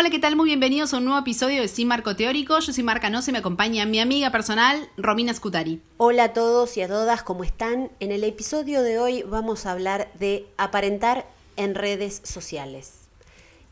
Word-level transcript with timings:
Hola, 0.00 0.08
¿qué 0.08 0.18
tal? 0.18 0.34
Muy 0.34 0.46
bienvenidos 0.46 0.94
a 0.94 0.96
un 0.96 1.04
nuevo 1.04 1.20
episodio 1.20 1.60
de 1.60 1.68
Sin 1.68 1.86
Marco 1.86 2.16
Teórico. 2.16 2.58
Yo 2.60 2.72
soy 2.72 2.82
Marca 2.82 3.10
No, 3.10 3.20
se 3.20 3.32
me 3.32 3.38
acompaña 3.38 3.84
mi 3.84 4.00
amiga 4.00 4.30
personal, 4.32 4.88
Romina 4.96 5.34
Scutari. 5.34 5.82
Hola 5.98 6.24
a 6.24 6.32
todos 6.32 6.74
y 6.78 6.80
a 6.80 6.88
todas, 6.88 7.22
¿cómo 7.22 7.44
están? 7.44 7.90
En 8.00 8.10
el 8.10 8.24
episodio 8.24 8.82
de 8.82 8.98
hoy 8.98 9.22
vamos 9.24 9.66
a 9.66 9.72
hablar 9.72 10.10
de 10.18 10.46
aparentar 10.56 11.26
en 11.56 11.74
redes 11.74 12.22
sociales. 12.24 13.08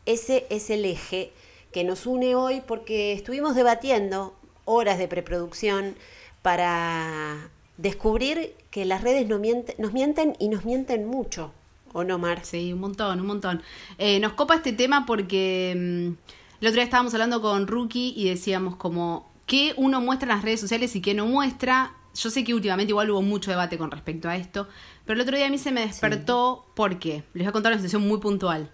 Ese 0.05 0.45
es 0.51 0.69
el 0.69 0.85
eje 0.85 1.31
que 1.71 1.83
nos 1.83 2.05
une 2.05 2.35
hoy 2.35 2.61
porque 2.61 3.13
estuvimos 3.13 3.55
debatiendo 3.55 4.35
horas 4.65 4.99
de 4.99 5.07
preproducción 5.07 5.95
para 6.43 7.49
descubrir 7.77 8.53
que 8.71 8.85
las 8.85 9.01
redes 9.01 9.27
nos 9.27 9.39
mienten, 9.39 9.75
nos 9.77 9.93
mienten 9.93 10.35
y 10.39 10.49
nos 10.49 10.65
mienten 10.65 11.07
mucho. 11.07 11.51
¿O 11.93 12.03
no, 12.03 12.19
Mar? 12.19 12.41
Sí, 12.43 12.71
un 12.73 12.79
montón, 12.79 13.19
un 13.19 13.27
montón. 13.27 13.63
Eh, 13.97 14.19
nos 14.19 14.33
copa 14.33 14.55
este 14.55 14.73
tema 14.73 15.05
porque 15.05 15.73
mm, 15.75 16.61
el 16.61 16.67
otro 16.67 16.75
día 16.75 16.83
estábamos 16.83 17.13
hablando 17.13 17.41
con 17.41 17.67
Rookie 17.67 18.13
y 18.15 18.29
decíamos 18.29 18.75
como 18.75 19.29
qué 19.45 19.73
uno 19.77 20.01
muestra 20.01 20.29
en 20.29 20.35
las 20.35 20.45
redes 20.45 20.59
sociales 20.59 20.95
y 20.95 21.01
qué 21.01 21.13
no 21.13 21.25
muestra. 21.25 21.93
Yo 22.13 22.29
sé 22.29 22.43
que 22.43 22.53
últimamente 22.53 22.91
igual 22.91 23.09
hubo 23.09 23.21
mucho 23.21 23.49
debate 23.49 23.77
con 23.77 23.91
respecto 23.91 24.29
a 24.29 24.35
esto, 24.35 24.67
pero 25.05 25.15
el 25.15 25.21
otro 25.21 25.37
día 25.37 25.47
a 25.47 25.49
mí 25.49 25.57
se 25.57 25.71
me 25.71 25.81
despertó 25.81 26.65
porque, 26.75 27.23
les 27.33 27.43
voy 27.43 27.47
a 27.47 27.51
contar 27.51 27.71
una 27.71 27.79
situación 27.79 28.07
muy 28.07 28.19
puntual. 28.19 28.71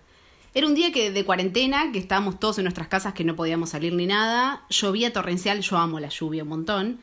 Era 0.53 0.67
un 0.67 0.73
día 0.73 0.91
que 0.91 1.11
de 1.11 1.25
cuarentena, 1.25 1.91
que 1.91 1.99
estábamos 1.99 2.39
todos 2.39 2.57
en 2.57 2.63
nuestras 2.63 2.87
casas, 2.87 3.13
que 3.13 3.25
no 3.25 3.35
podíamos 3.35 3.71
salir 3.71 3.93
ni 3.93 4.07
nada, 4.07 4.63
llovía 4.69 5.11
torrencial, 5.11 5.59
yo 5.59 5.77
amo 5.77 5.99
la 5.99 6.09
lluvia 6.09 6.43
un 6.43 6.49
montón. 6.49 6.99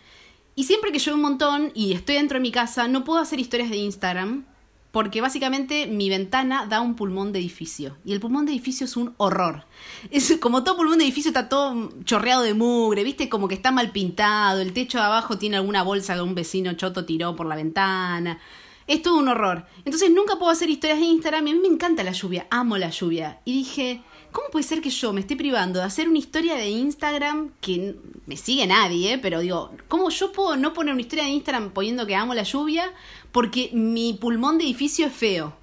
Y 0.54 0.64
siempre 0.64 0.92
que 0.92 0.98
llueve 0.98 1.16
un 1.16 1.22
montón 1.22 1.72
y 1.74 1.92
estoy 1.92 2.16
dentro 2.16 2.36
de 2.36 2.42
mi 2.42 2.52
casa, 2.52 2.88
no 2.88 3.04
puedo 3.04 3.18
hacer 3.18 3.40
historias 3.40 3.70
de 3.70 3.76
Instagram 3.76 4.44
porque 4.92 5.22
básicamente 5.22 5.86
mi 5.86 6.10
ventana 6.10 6.66
da 6.66 6.82
un 6.82 6.94
pulmón 6.94 7.32
de 7.32 7.38
edificio. 7.38 7.96
Y 8.04 8.12
el 8.12 8.20
pulmón 8.20 8.44
de 8.44 8.52
edificio 8.52 8.84
es 8.84 8.96
un 8.96 9.14
horror. 9.16 9.64
Es 10.10 10.36
como 10.38 10.62
todo 10.62 10.76
pulmón 10.76 10.98
de 10.98 11.04
edificio 11.04 11.30
está 11.30 11.48
todo 11.48 11.90
chorreado 12.04 12.42
de 12.42 12.52
mugre, 12.52 13.02
viste, 13.02 13.30
como 13.30 13.48
que 13.48 13.54
está 13.54 13.70
mal 13.70 13.90
pintado, 13.90 14.60
el 14.60 14.74
techo 14.74 14.98
de 14.98 15.04
abajo 15.04 15.38
tiene 15.38 15.56
alguna 15.56 15.82
bolsa 15.82 16.14
que 16.14 16.20
un 16.20 16.34
vecino 16.34 16.74
choto 16.74 17.06
tiró 17.06 17.34
por 17.34 17.46
la 17.46 17.56
ventana. 17.56 18.38
Es 18.86 19.00
todo 19.00 19.16
un 19.16 19.28
horror. 19.28 19.64
Entonces 19.86 20.10
nunca 20.10 20.36
puedo 20.36 20.52
hacer 20.52 20.68
historias 20.68 20.98
de 21.00 21.06
Instagram 21.06 21.46
y 21.46 21.50
a 21.52 21.54
mí 21.54 21.60
me 21.60 21.68
encanta 21.68 22.02
la 22.02 22.12
lluvia, 22.12 22.46
amo 22.50 22.76
la 22.76 22.90
lluvia. 22.90 23.40
Y 23.46 23.52
dije, 23.52 24.02
¿cómo 24.32 24.48
puede 24.50 24.64
ser 24.64 24.80
que 24.80 24.90
yo 24.90 25.12
me 25.12 25.20
esté 25.20 25.36
privando 25.36 25.78
de 25.78 25.84
hacer 25.84 26.08
una 26.08 26.18
historia 26.18 26.56
de 26.56 26.68
Instagram 26.68 27.50
que 27.60 27.94
me 28.26 28.36
sigue 28.36 28.66
nadie, 28.66 29.18
pero 29.18 29.40
digo, 29.40 29.70
¿cómo 29.88 30.10
yo 30.10 30.32
puedo 30.32 30.56
no 30.56 30.72
poner 30.72 30.94
una 30.94 31.02
historia 31.02 31.24
de 31.24 31.30
Instagram 31.30 31.70
poniendo 31.70 32.06
que 32.06 32.16
amo 32.16 32.34
la 32.34 32.42
lluvia? 32.42 32.92
Porque 33.30 33.70
mi 33.72 34.14
pulmón 34.14 34.58
de 34.58 34.64
edificio 34.64 35.06
es 35.06 35.12
feo. 35.12 35.54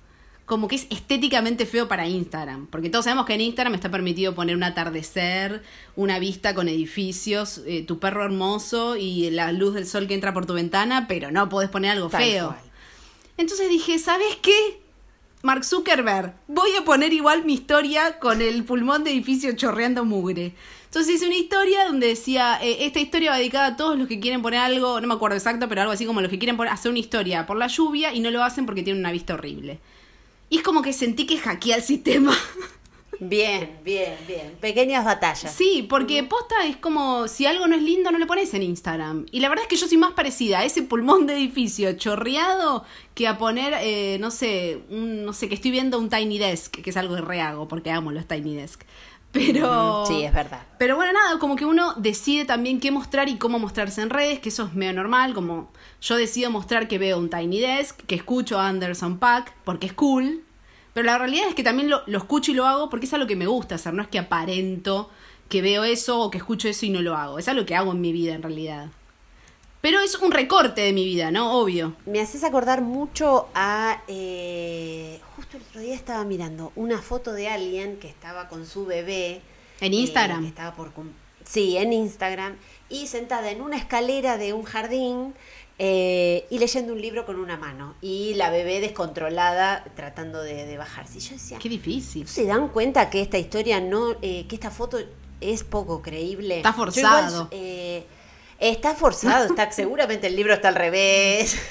Como 0.45 0.67
que 0.67 0.75
es 0.75 0.87
estéticamente 0.89 1.65
feo 1.65 1.87
para 1.87 2.07
Instagram. 2.07 2.67
Porque 2.67 2.89
todos 2.89 3.05
sabemos 3.05 3.25
que 3.25 3.35
en 3.35 3.41
Instagram 3.41 3.75
está 3.75 3.91
permitido 3.91 4.33
poner 4.33 4.55
un 4.55 4.63
atardecer, 4.63 5.61
una 5.95 6.17
vista 6.17 6.55
con 6.55 6.67
edificios, 6.67 7.61
eh, 7.67 7.83
tu 7.83 7.99
perro 7.99 8.23
hermoso 8.23 8.95
y 8.95 9.29
la 9.29 9.51
luz 9.51 9.75
del 9.75 9.85
sol 9.85 10.07
que 10.07 10.15
entra 10.15 10.33
por 10.33 10.45
tu 10.45 10.53
ventana, 10.53 11.07
pero 11.07 11.29
no 11.31 11.49
podés 11.49 11.69
poner 11.69 11.91
algo 11.91 12.09
feo. 12.09 12.55
Entonces 13.37 13.69
dije, 13.69 13.99
¿sabes 13.99 14.37
qué? 14.41 14.81
Mark 15.41 15.63
Zuckerberg, 15.63 16.33
voy 16.47 16.75
a 16.75 16.83
poner 16.83 17.13
igual 17.13 17.45
mi 17.45 17.53
historia 17.53 18.19
con 18.19 18.41
el 18.41 18.65
pulmón 18.65 19.05
de 19.05 19.11
edificio 19.11 19.55
chorreando 19.55 20.03
mugre. 20.03 20.53
Entonces 20.83 21.15
hice 21.15 21.27
una 21.27 21.37
historia 21.37 21.85
donde 21.85 22.07
decía, 22.07 22.59
eh, 22.61 22.85
esta 22.85 22.99
historia 22.99 23.31
va 23.31 23.37
dedicada 23.37 23.67
a 23.67 23.75
todos 23.77 23.97
los 23.97 24.09
que 24.09 24.19
quieren 24.19 24.41
poner 24.41 24.59
algo, 24.59 24.99
no 24.99 25.07
me 25.07 25.13
acuerdo 25.13 25.37
exacto, 25.37 25.69
pero 25.69 25.79
algo 25.79 25.93
así 25.93 26.05
como 26.05 26.19
los 26.19 26.29
que 26.29 26.39
quieren 26.39 26.57
poner, 26.57 26.73
hacer 26.73 26.91
una 26.91 26.99
historia 26.99 27.45
por 27.45 27.55
la 27.55 27.67
lluvia 27.67 28.13
y 28.13 28.19
no 28.19 28.31
lo 28.31 28.43
hacen 28.43 28.65
porque 28.65 28.83
tienen 28.83 28.99
una 28.99 29.13
vista 29.13 29.35
horrible. 29.35 29.79
Y 30.49 30.57
es 30.57 30.63
como 30.63 30.81
que 30.81 30.91
sentí 30.91 31.25
que 31.25 31.37
hackeé 31.37 31.75
el 31.75 31.83
sistema. 31.83 32.35
Bien, 33.19 33.79
bien, 33.83 34.15
bien. 34.27 34.55
Pequeñas 34.59 35.03
batallas. 35.03 35.53
Sí, 35.53 35.85
porque 35.89 36.23
posta 36.23 36.65
es 36.65 36.77
como 36.77 37.27
si 37.27 37.45
algo 37.45 37.67
no 37.67 37.75
es 37.75 37.81
lindo, 37.81 38.11
no 38.11 38.17
lo 38.17 38.27
pones 38.27 38.53
en 38.53 38.63
Instagram. 38.63 39.25
Y 39.31 39.41
la 39.41 39.49
verdad 39.49 39.63
es 39.63 39.69
que 39.69 39.75
yo 39.75 39.87
soy 39.87 39.97
más 39.97 40.13
parecida 40.13 40.59
a 40.59 40.65
ese 40.65 40.83
pulmón 40.83 41.27
de 41.27 41.35
edificio 41.35 41.91
chorreado 41.93 42.85
que 43.15 43.27
a 43.27 43.37
poner, 43.37 43.73
eh, 43.81 44.17
no 44.19 44.31
sé, 44.31 44.83
un, 44.89 45.25
no 45.25 45.33
sé, 45.33 45.49
que 45.49 45.55
estoy 45.55 45.71
viendo 45.71 45.99
un 45.99 46.09
Tiny 46.09 46.39
Desk, 46.39 46.71
que 46.81 46.89
es 46.89 46.97
algo 46.97 47.15
que 47.15 47.21
rehago 47.21 47.67
porque 47.67 47.91
amo 47.91 48.11
los 48.11 48.25
Tiny 48.25 48.55
Desk. 48.55 48.83
Pero. 49.31 50.05
Sí, 50.07 50.23
es 50.23 50.33
verdad. 50.33 50.61
Pero 50.77 50.95
bueno, 50.95 51.13
nada, 51.13 51.37
como 51.39 51.55
que 51.55 51.65
uno 51.65 51.93
decide 51.95 52.45
también 52.45 52.79
qué 52.79 52.91
mostrar 52.91 53.29
y 53.29 53.37
cómo 53.37 53.59
mostrarse 53.59 54.01
en 54.01 54.09
redes, 54.09 54.39
que 54.39 54.49
eso 54.49 54.65
es 54.65 54.73
medio 54.73 54.93
normal. 54.93 55.33
Como 55.33 55.71
yo 56.01 56.15
decido 56.15 56.49
mostrar 56.49 56.87
que 56.87 56.97
veo 56.97 57.17
un 57.17 57.29
Tiny 57.29 57.59
Desk, 57.59 57.99
que 58.05 58.15
escucho 58.15 58.59
a 58.59 58.67
Anderson 58.67 59.19
Pack, 59.19 59.53
porque 59.65 59.87
es 59.87 59.93
cool. 59.93 60.43
Pero 60.93 61.05
la 61.05 61.17
realidad 61.17 61.47
es 61.49 61.55
que 61.55 61.63
también 61.63 61.89
lo, 61.89 62.01
lo 62.07 62.17
escucho 62.17 62.51
y 62.51 62.55
lo 62.55 62.65
hago 62.65 62.89
porque 62.89 63.05
es 63.05 63.13
algo 63.13 63.27
que 63.27 63.35
me 63.35 63.47
gusta 63.47 63.75
hacer. 63.75 63.93
No 63.93 64.01
es 64.01 64.07
que 64.07 64.19
aparento 64.19 65.09
que 65.49 65.61
veo 65.61 65.83
eso 65.83 66.19
o 66.21 66.31
que 66.31 66.37
escucho 66.37 66.67
eso 66.67 66.85
y 66.85 66.89
no 66.89 67.01
lo 67.01 67.15
hago. 67.15 67.39
Es 67.39 67.47
algo 67.47 67.65
que 67.65 67.75
hago 67.75 67.91
en 67.91 68.01
mi 68.01 68.11
vida 68.11 68.33
en 68.33 68.43
realidad. 68.43 68.87
Pero 69.81 69.99
es 69.99 70.15
un 70.15 70.31
recorte 70.31 70.81
de 70.81 70.91
mi 70.91 71.05
vida, 71.05 71.31
¿no? 71.31 71.57
Obvio. 71.59 71.95
Me 72.05 72.19
haces 72.19 72.43
acordar 72.43 72.81
mucho 72.81 73.47
a... 73.55 74.01
eh, 74.07 75.21
justo 75.35 75.57
el 75.57 75.63
otro 75.63 75.81
día 75.81 75.95
estaba 75.95 76.25
mirando 76.25 76.73
una 76.75 77.01
foto 77.01 77.31
de 77.31 77.47
alguien 77.47 77.97
que 77.97 78.09
estaba 78.09 78.49
con 78.49 78.65
su 78.65 78.85
bebé. 78.85 79.41
En 79.79 79.93
eh, 79.93 79.97
Instagram. 79.97 80.41
que 80.41 80.49
estaba 80.49 80.75
por 80.75 80.91
sí, 81.45 81.77
en 81.77 81.93
Instagram. 81.93 82.57
Y 82.89 83.07
sentada 83.07 83.51
en 83.51 83.61
una 83.61 83.77
escalera 83.77 84.37
de 84.37 84.51
un 84.51 84.63
jardín 84.63 85.33
eh, 85.81 86.45
y 86.49 86.59
leyendo 86.59 86.91
un 86.93 87.01
libro 87.01 87.25
con 87.25 87.39
una 87.39 87.57
mano. 87.57 87.95
Y 88.01 88.33
la 88.35 88.49
bebé 88.51 88.81
descontrolada 88.81 89.83
tratando 89.95 90.43
de, 90.43 90.65
de 90.65 90.77
bajarse. 90.77 91.17
Y 91.17 91.21
yo 91.21 91.31
decía, 91.33 91.57
Qué 91.57 91.69
difícil. 91.69 92.23
¿no 92.23 92.27
se 92.27 92.45
dan 92.45 92.67
cuenta 92.67 93.09
que 93.09 93.21
esta 93.21 93.37
historia 93.37 93.79
no... 93.79 94.17
eh, 94.21 94.45
que 94.47 94.55
esta 94.55 94.71
foto 94.71 94.99
es 95.41 95.63
poco 95.63 96.01
creíble? 96.01 96.57
Está 96.57 96.69
igual, 96.71 96.91
forzado. 96.91 97.47
eh, 97.51 98.03
está 98.59 98.93
forzado, 98.93 99.45
está, 99.45 99.71
seguramente 99.71 100.27
el 100.27 100.35
libro 100.35 100.53
está 100.53 100.67
al 100.67 100.75
revés. 100.75 101.57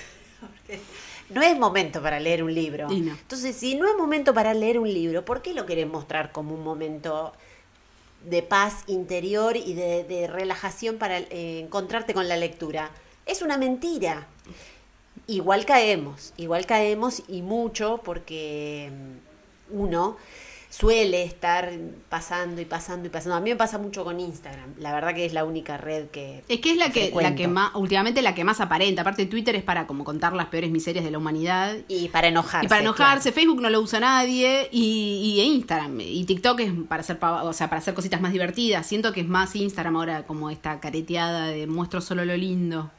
No 1.30 1.42
es 1.42 1.58
momento 1.58 2.00
para 2.00 2.18
leer 2.20 2.42
un 2.42 2.54
libro. 2.54 2.88
No. 2.88 2.94
Entonces, 3.12 3.54
si 3.54 3.74
no 3.74 3.86
es 3.86 3.94
momento 3.98 4.32
para 4.32 4.54
leer 4.54 4.78
un 4.78 4.90
libro, 4.90 5.26
¿por 5.26 5.42
qué 5.42 5.52
lo 5.52 5.66
querés 5.66 5.86
mostrar 5.86 6.32
como 6.32 6.54
un 6.54 6.64
momento 6.64 7.34
de 8.24 8.42
paz 8.42 8.76
interior 8.86 9.54
y 9.54 9.74
de, 9.74 10.04
de 10.04 10.26
relajación 10.26 10.96
para 10.96 11.18
eh, 11.18 11.60
encontrarte 11.60 12.14
con 12.14 12.28
la 12.28 12.38
lectura? 12.38 12.90
Es 13.28 13.42
una 13.42 13.58
mentira. 13.58 14.26
Igual 15.26 15.66
caemos, 15.66 16.32
igual 16.38 16.64
caemos 16.64 17.22
y 17.28 17.42
mucho 17.42 18.00
porque 18.02 18.90
mm, 18.90 19.78
uno 19.78 20.16
suele 20.70 21.22
estar 21.24 21.70
pasando 22.08 22.62
y 22.62 22.64
pasando 22.64 23.06
y 23.06 23.10
pasando. 23.10 23.36
A 23.36 23.40
mí 23.40 23.50
me 23.50 23.56
pasa 23.56 23.76
mucho 23.76 24.02
con 24.04 24.18
Instagram. 24.18 24.74
La 24.78 24.94
verdad 24.94 25.14
que 25.14 25.26
es 25.26 25.34
la 25.34 25.44
única 25.44 25.76
red 25.76 26.06
que... 26.06 26.42
Es 26.48 26.60
que 26.60 26.70
es 26.70 26.78
la 26.78 26.90
que, 26.90 27.12
la 27.20 27.34
que 27.34 27.48
más, 27.48 27.74
últimamente 27.74 28.22
la 28.22 28.34
que 28.34 28.44
más 28.44 28.62
aparenta. 28.62 29.02
Aparte 29.02 29.26
Twitter 29.26 29.54
es 29.56 29.62
para 29.62 29.86
como 29.86 30.04
contar 30.04 30.32
las 30.32 30.46
peores 30.46 30.70
miserias 30.70 31.04
de 31.04 31.10
la 31.10 31.18
humanidad. 31.18 31.76
Y 31.88 32.08
para 32.08 32.28
enojarse. 32.28 32.64
Y 32.66 32.68
para 32.68 32.80
enojarse, 32.80 33.32
Facebook 33.32 33.60
no 33.60 33.68
lo 33.68 33.80
usa 33.80 34.00
nadie 34.00 34.68
y, 34.72 35.36
y 35.36 35.40
Instagram 35.42 36.00
y 36.00 36.24
TikTok 36.24 36.60
es 36.60 36.72
para 36.88 37.00
hacer 37.00 37.18
o 37.22 37.52
sea, 37.52 37.68
para 37.68 37.80
hacer 37.80 37.92
cositas 37.92 38.22
más 38.22 38.32
divertidas. 38.32 38.86
Siento 38.86 39.12
que 39.12 39.20
es 39.20 39.28
más 39.28 39.54
Instagram 39.56 39.96
ahora 39.96 40.26
como 40.26 40.48
esta 40.48 40.80
careteada 40.80 41.48
de 41.48 41.66
muestro 41.66 42.00
solo 42.00 42.24
lo 42.24 42.36
lindo. 42.36 42.90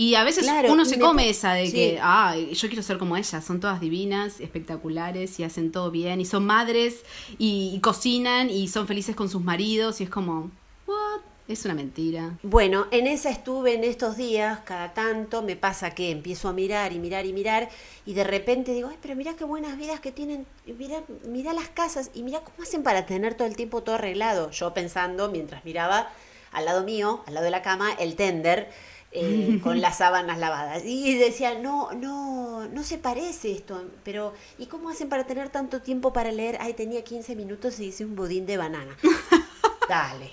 Y 0.00 0.14
a 0.14 0.24
veces 0.24 0.44
Claro, 0.44 0.72
uno 0.72 0.86
se 0.86 0.96
me 0.96 1.02
come 1.02 1.28
esa 1.28 1.52
de 1.52 1.66
sí. 1.66 1.72
que, 1.72 1.98
ah, 2.00 2.34
yo 2.34 2.68
quiero 2.68 2.82
ser 2.82 2.96
como 2.96 3.18
ellas, 3.18 3.44
son 3.44 3.60
todas 3.60 3.82
divinas, 3.82 4.40
espectaculares 4.40 5.38
y 5.38 5.44
hacen 5.44 5.70
todo 5.72 5.90
bien 5.90 6.22
y 6.22 6.24
son 6.24 6.46
madres 6.46 7.04
y, 7.38 7.72
y 7.74 7.80
cocinan 7.80 8.48
y 8.48 8.68
son 8.68 8.86
felices 8.86 9.14
con 9.14 9.28
sus 9.28 9.42
maridos 9.44 10.00
y 10.00 10.04
es 10.04 10.08
como, 10.10 10.50
what? 10.86 11.20
Es 11.48 11.66
una 11.66 11.74
mentira. 11.74 12.38
Bueno, 12.42 12.86
en 12.92 13.06
esa 13.08 13.28
estuve 13.28 13.74
en 13.74 13.84
estos 13.84 14.16
días, 14.16 14.60
cada 14.64 14.94
tanto 14.94 15.42
me 15.42 15.54
pasa 15.56 15.90
que 15.90 16.10
empiezo 16.10 16.48
a 16.48 16.54
mirar 16.54 16.94
y 16.94 16.98
mirar 16.98 17.26
y 17.26 17.34
mirar 17.34 17.68
y 18.06 18.14
de 18.14 18.24
repente 18.24 18.72
digo, 18.72 18.88
ay, 18.90 18.96
pero 19.02 19.14
mira 19.16 19.34
qué 19.36 19.44
buenas 19.44 19.76
vidas 19.76 20.00
que 20.00 20.12
tienen, 20.12 20.46
y 20.64 20.72
mira, 20.72 21.02
mira 21.26 21.52
las 21.52 21.68
casas 21.68 22.10
y 22.14 22.22
mira 22.22 22.40
cómo 22.40 22.62
hacen 22.62 22.82
para 22.82 23.04
tener 23.04 23.34
todo 23.34 23.46
el 23.46 23.54
tiempo 23.54 23.82
todo 23.82 23.96
arreglado. 23.96 24.50
Yo 24.50 24.72
pensando, 24.72 25.28
mientras 25.30 25.62
miraba 25.66 26.08
al 26.52 26.64
lado 26.64 26.84
mío, 26.84 27.22
al 27.26 27.34
lado 27.34 27.44
de 27.44 27.50
la 27.50 27.60
cama, 27.60 27.92
el 27.98 28.16
tender 28.16 28.70
eh, 29.12 29.58
con 29.62 29.80
las 29.82 29.98
sábanas 29.98 30.38
lavadas. 30.38 30.82
Y 30.84 31.14
decía, 31.16 31.58
no, 31.58 31.92
no, 31.92 32.66
no 32.68 32.82
se 32.84 32.98
parece 32.98 33.52
esto, 33.52 33.82
pero 34.04 34.32
¿y 34.58 34.66
cómo 34.66 34.88
hacen 34.90 35.08
para 35.08 35.24
tener 35.26 35.48
tanto 35.48 35.80
tiempo 35.82 36.12
para 36.12 36.30
leer? 36.32 36.58
Ay, 36.60 36.74
tenía 36.74 37.02
15 37.04 37.34
minutos 37.36 37.78
y 37.80 37.86
hice 37.86 38.04
un 38.04 38.16
budín 38.16 38.46
de 38.46 38.56
banana. 38.56 38.96
Dale. 39.88 40.30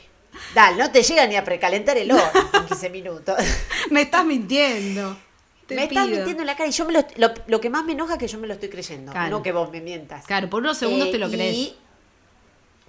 Dale, 0.54 0.78
no 0.78 0.92
te 0.92 1.02
llega 1.02 1.26
ni 1.28 1.36
a 1.36 1.44
precalentar 1.44 1.98
el 1.98 2.12
horno 2.12 2.30
en 2.54 2.66
15 2.68 2.90
minutos. 2.90 3.36
Me 3.92 4.02
estás 4.02 4.26
mintiendo. 4.26 5.18
Te 5.66 5.76
me 5.76 5.84
estás 5.84 6.08
mintiendo 6.08 6.44
en 6.44 6.48
la 6.48 6.56
cara 6.56 6.70
y 6.70 6.72
yo 6.72 6.86
me 6.86 6.94
lo, 6.94 7.06
lo, 7.18 7.34
lo 7.48 7.60
que 7.60 7.70
más 7.70 7.84
me 7.84 7.92
enoja 7.92 8.14
es 8.14 8.20
que 8.20 8.28
yo 8.30 8.38
me 8.40 8.48
lo 8.48 8.54
estoy 8.54 8.70
creyendo, 8.70 9.12
Claro. 9.12 9.30
no 9.30 9.44
que 9.44 9.52
vos 9.52 9.70
me 9.70 9.82
mientas. 9.82 10.26
Claro, 10.26 10.50
por 10.50 10.62
unos 10.62 10.78
segundos 10.78 11.10
Eh, 11.10 11.12
te 11.12 11.18
lo 11.18 11.30
crees. 11.30 11.54
Y, 11.58 11.76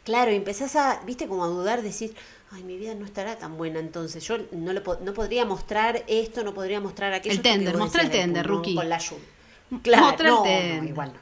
claro, 0.08 0.32
y 0.32 0.36
empezás 0.36 0.74
a, 0.74 1.00
viste, 1.04 1.28
como 1.28 1.44
a 1.44 1.48
dudar, 1.48 1.82
decir, 1.82 2.14
ay, 2.50 2.62
mi 2.64 2.78
vida 2.78 2.94
no 2.94 3.04
estará 3.04 3.36
tan 3.36 3.58
buena 3.58 3.78
entonces. 3.78 4.26
Yo 4.26 4.38
no, 4.52 4.72
lo, 4.72 4.82
po- 4.82 4.98
no 5.02 5.12
podría 5.12 5.44
mostrar 5.44 6.02
esto, 6.08 6.42
no 6.44 6.54
podría 6.54 6.80
mostrar 6.80 7.12
aquello. 7.12 7.34
El 7.34 7.42
tender, 7.42 7.76
mostrá 7.76 8.02
el 8.02 8.10
tender, 8.10 8.44
pulmón 8.46 8.64
Rookie. 8.64 8.74
Con 8.74 8.88
la 8.88 8.98
lluvia. 8.98 9.24
Claro, 9.82 10.04
Mostrar 10.06 10.28
el 10.30 10.34
no, 10.76 10.82
no, 10.82 10.88
igual 10.88 11.12
no. 11.12 11.20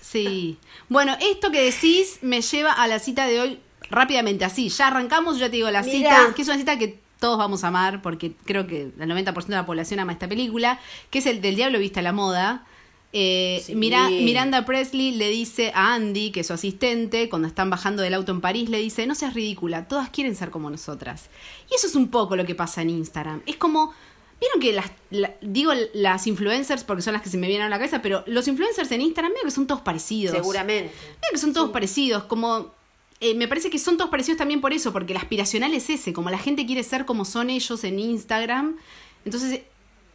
Sí. 0.00 0.58
Bueno, 0.88 1.16
esto 1.20 1.52
que 1.52 1.62
decís 1.62 2.18
me 2.22 2.40
lleva 2.42 2.72
a 2.72 2.88
la 2.88 2.98
cita 2.98 3.26
de 3.26 3.40
hoy 3.40 3.60
rápidamente, 3.88 4.44
así. 4.44 4.68
Ya 4.68 4.88
arrancamos, 4.88 5.38
ya 5.38 5.46
te 5.46 5.56
digo 5.56 5.70
la 5.70 5.82
Mirá. 5.82 5.92
cita, 6.26 6.34
que 6.34 6.42
es 6.42 6.48
una 6.48 6.56
cita 6.58 6.76
que 6.76 6.98
todos 7.20 7.38
vamos 7.38 7.62
a 7.62 7.68
amar, 7.68 8.02
porque 8.02 8.32
creo 8.44 8.66
que 8.66 8.82
el 8.82 8.94
90% 8.96 9.46
de 9.46 9.54
la 9.54 9.64
población 9.64 10.00
ama 10.00 10.12
esta 10.12 10.28
película, 10.28 10.80
que 11.10 11.20
es 11.20 11.26
el 11.26 11.40
del 11.40 11.54
Diablo 11.54 11.78
Vista 11.78 12.00
a 12.00 12.02
la 12.02 12.12
Moda. 12.12 12.66
Eh, 13.16 13.62
Sí. 13.64 13.76
Mira- 13.76 14.10
Miranda 14.10 14.64
Presley 14.66 15.12
le 15.12 15.28
dice 15.28 15.70
a 15.74 15.94
Andy, 15.94 16.32
que 16.32 16.40
es 16.40 16.48
su 16.48 16.52
asistente, 16.52 17.28
cuando 17.28 17.46
están 17.46 17.70
bajando 17.70 18.02
del 18.02 18.12
auto 18.14 18.32
en 18.32 18.40
París, 18.40 18.68
le 18.68 18.78
dice, 18.78 19.06
no 19.06 19.14
seas 19.14 19.34
ridícula, 19.34 19.86
todas 19.86 20.10
quieren 20.10 20.34
ser 20.34 20.50
como 20.50 20.68
nosotras. 20.68 21.30
Y 21.70 21.74
eso 21.76 21.86
es 21.86 21.94
un 21.94 22.08
poco 22.08 22.34
lo 22.34 22.44
que 22.44 22.56
pasa 22.56 22.82
en 22.82 22.90
Instagram. 22.90 23.40
Es 23.46 23.54
como, 23.56 23.92
vieron 24.40 24.60
que 24.60 24.72
las, 24.72 24.90
la- 25.10 25.32
digo 25.40 25.70
las 25.94 26.26
influencers 26.26 26.82
porque 26.82 27.02
son 27.02 27.12
las 27.12 27.22
que 27.22 27.28
se 27.28 27.38
me 27.38 27.46
vienen 27.46 27.66
a 27.68 27.70
la 27.70 27.76
cabeza, 27.78 28.02
pero 28.02 28.24
los 28.26 28.48
influencers 28.48 28.90
en 28.90 29.00
Instagram 29.00 29.32
veo 29.32 29.44
que 29.44 29.52
son 29.52 29.68
todos 29.68 29.80
parecidos. 29.82 30.34
Seguramente. 30.36 30.90
Veo 31.22 31.30
que 31.30 31.38
son 31.38 31.52
todos 31.52 31.70
parecidos, 31.70 32.24
como... 32.24 32.74
eh, 33.20 33.34
me 33.36 33.46
parece 33.46 33.70
que 33.70 33.78
son 33.78 33.96
todos 33.96 34.10
parecidos 34.10 34.38
también 34.38 34.60
por 34.60 34.72
eso, 34.72 34.92
porque 34.92 35.12
el 35.12 35.18
aspiracional 35.18 35.72
es 35.72 35.88
ese, 35.88 36.12
como 36.12 36.30
la 36.30 36.38
gente 36.38 36.66
quiere 36.66 36.82
ser 36.82 37.04
como 37.06 37.24
son 37.24 37.48
ellos 37.48 37.84
en 37.84 38.00
Instagram, 38.00 38.76
entonces 39.24 39.60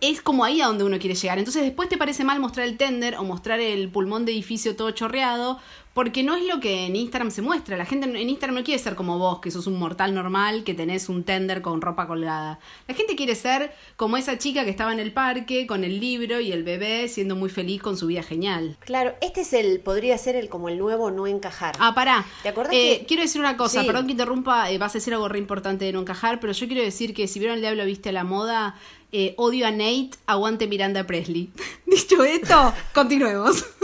es 0.01 0.21
como 0.21 0.43
ahí 0.45 0.61
a 0.61 0.67
donde 0.67 0.83
uno 0.85 0.97
quiere 0.99 1.15
llegar. 1.15 1.37
Entonces 1.39 1.63
después 1.63 1.89
te 1.89 1.97
parece 1.97 2.23
mal 2.23 2.39
mostrar 2.39 2.67
el 2.67 2.77
tender 2.77 3.15
o 3.17 3.23
mostrar 3.23 3.59
el 3.59 3.89
pulmón 3.89 4.25
de 4.25 4.31
edificio 4.31 4.75
todo 4.75 4.91
chorreado, 4.91 5.59
porque 5.93 6.23
no 6.23 6.35
es 6.37 6.45
lo 6.45 6.61
que 6.61 6.85
en 6.85 6.95
Instagram 6.95 7.31
se 7.31 7.41
muestra. 7.41 7.75
La 7.75 7.85
gente 7.85 8.05
en 8.05 8.29
Instagram 8.29 8.55
no 8.59 8.63
quiere 8.63 8.81
ser 8.81 8.95
como 8.95 9.17
vos, 9.17 9.39
que 9.41 9.51
sos 9.51 9.67
un 9.67 9.77
mortal 9.77 10.13
normal, 10.13 10.63
que 10.63 10.73
tenés 10.73 11.09
un 11.09 11.23
tender 11.25 11.61
con 11.61 11.81
ropa 11.81 12.07
colgada. 12.07 12.59
La 12.87 12.93
gente 12.95 13.17
quiere 13.17 13.35
ser 13.35 13.73
como 13.97 14.15
esa 14.15 14.37
chica 14.37 14.63
que 14.63 14.69
estaba 14.69 14.93
en 14.93 14.99
el 15.01 15.11
parque 15.11 15.67
con 15.67 15.83
el 15.83 15.99
libro 15.99 16.39
y 16.39 16.53
el 16.53 16.63
bebé 16.63 17.09
siendo 17.09 17.35
muy 17.35 17.49
feliz 17.49 17.81
con 17.81 17.97
su 17.97 18.07
vida 18.07 18.23
genial. 18.23 18.77
Claro, 18.79 19.15
este 19.19 19.41
es 19.41 19.51
el, 19.51 19.81
podría 19.81 20.17
ser 20.17 20.37
el 20.37 20.47
como 20.47 20.69
el 20.69 20.77
nuevo 20.77 21.11
no 21.11 21.27
encajar. 21.27 21.75
Ah, 21.79 21.93
pará. 21.93 22.25
¿Te 22.43 22.49
acordás 22.49 22.71
Eh, 22.73 22.99
que- 22.99 23.05
Quiero 23.05 23.23
decir 23.23 23.41
una 23.41 23.57
cosa, 23.57 23.81
Sí. 23.81 23.87
perdón 23.87 24.05
que 24.05 24.13
interrumpa, 24.13 24.71
eh, 24.71 24.77
vas 24.77 24.91
a 24.95 24.99
decir 24.99 25.13
algo 25.13 25.27
re 25.27 25.39
importante 25.39 25.83
de 25.83 25.91
no 25.91 25.99
encajar, 25.99 26.39
pero 26.39 26.53
yo 26.53 26.67
quiero 26.67 26.83
decir 26.83 27.13
que 27.13 27.27
si 27.27 27.39
vieron 27.39 27.55
el 27.55 27.61
diablo 27.61 27.83
viste 27.83 28.09
a 28.09 28.13
la 28.13 28.23
moda, 28.23 28.75
eh, 29.11 29.33
odio 29.37 29.67
a 29.67 29.71
Nate, 29.71 30.11
aguante 30.25 30.67
Miranda 30.67 31.05
Presley. 31.05 31.51
Dicho 31.85 32.23
esto, 32.23 32.73
continuemos. 32.93 33.65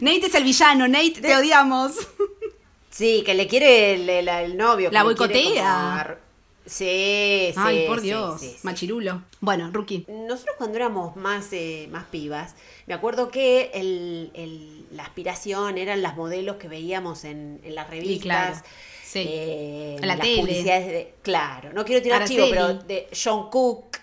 Nate 0.00 0.26
es 0.26 0.34
el 0.34 0.44
villano, 0.44 0.86
Nate, 0.86 1.20
te 1.20 1.36
odiamos. 1.36 1.92
Sí, 2.90 3.22
que 3.24 3.34
le 3.34 3.46
quiere 3.46 3.94
el, 3.94 4.08
el- 4.08 4.28
el 4.28 4.56
novio. 4.56 4.90
La 4.92 5.02
boicotea. 5.02 6.18
Sí, 6.66 7.50
sí. 7.54 7.56
Ay, 7.56 7.86
por 7.86 8.02
Dios, 8.02 8.38
sí, 8.40 8.50
sí. 8.50 8.56
machirulo. 8.62 9.22
Bueno, 9.40 9.70
Rookie. 9.72 10.04
Nosotros 10.08 10.54
cuando 10.58 10.76
éramos 10.76 11.16
más, 11.16 11.48
eh, 11.52 11.88
más 11.90 12.04
pibas, 12.06 12.54
me 12.86 12.92
acuerdo 12.92 13.30
que 13.30 13.70
el, 13.72 14.30
el- 14.34 14.84
la 14.92 15.04
aspiración 15.04 15.78
eran 15.78 16.02
las 16.02 16.16
modelos 16.16 16.56
que 16.56 16.68
veíamos 16.68 17.24
en, 17.24 17.60
en 17.64 17.74
las 17.74 17.88
revistas. 17.88 18.22
claro, 18.22 18.56
sí. 19.12 19.24
eh, 19.26 19.96
la 20.00 20.06
las 20.16 20.20
tele. 20.20 20.40
publicidades 20.42 20.86
de, 20.86 21.14
claro, 21.22 21.72
no 21.72 21.84
quiero 21.84 22.02
tirar 22.02 22.18
Araceli. 22.18 22.38
chivo, 22.42 22.50
pero 22.50 22.74
de 22.74 23.08
John 23.24 23.50
Cook, 23.50 23.98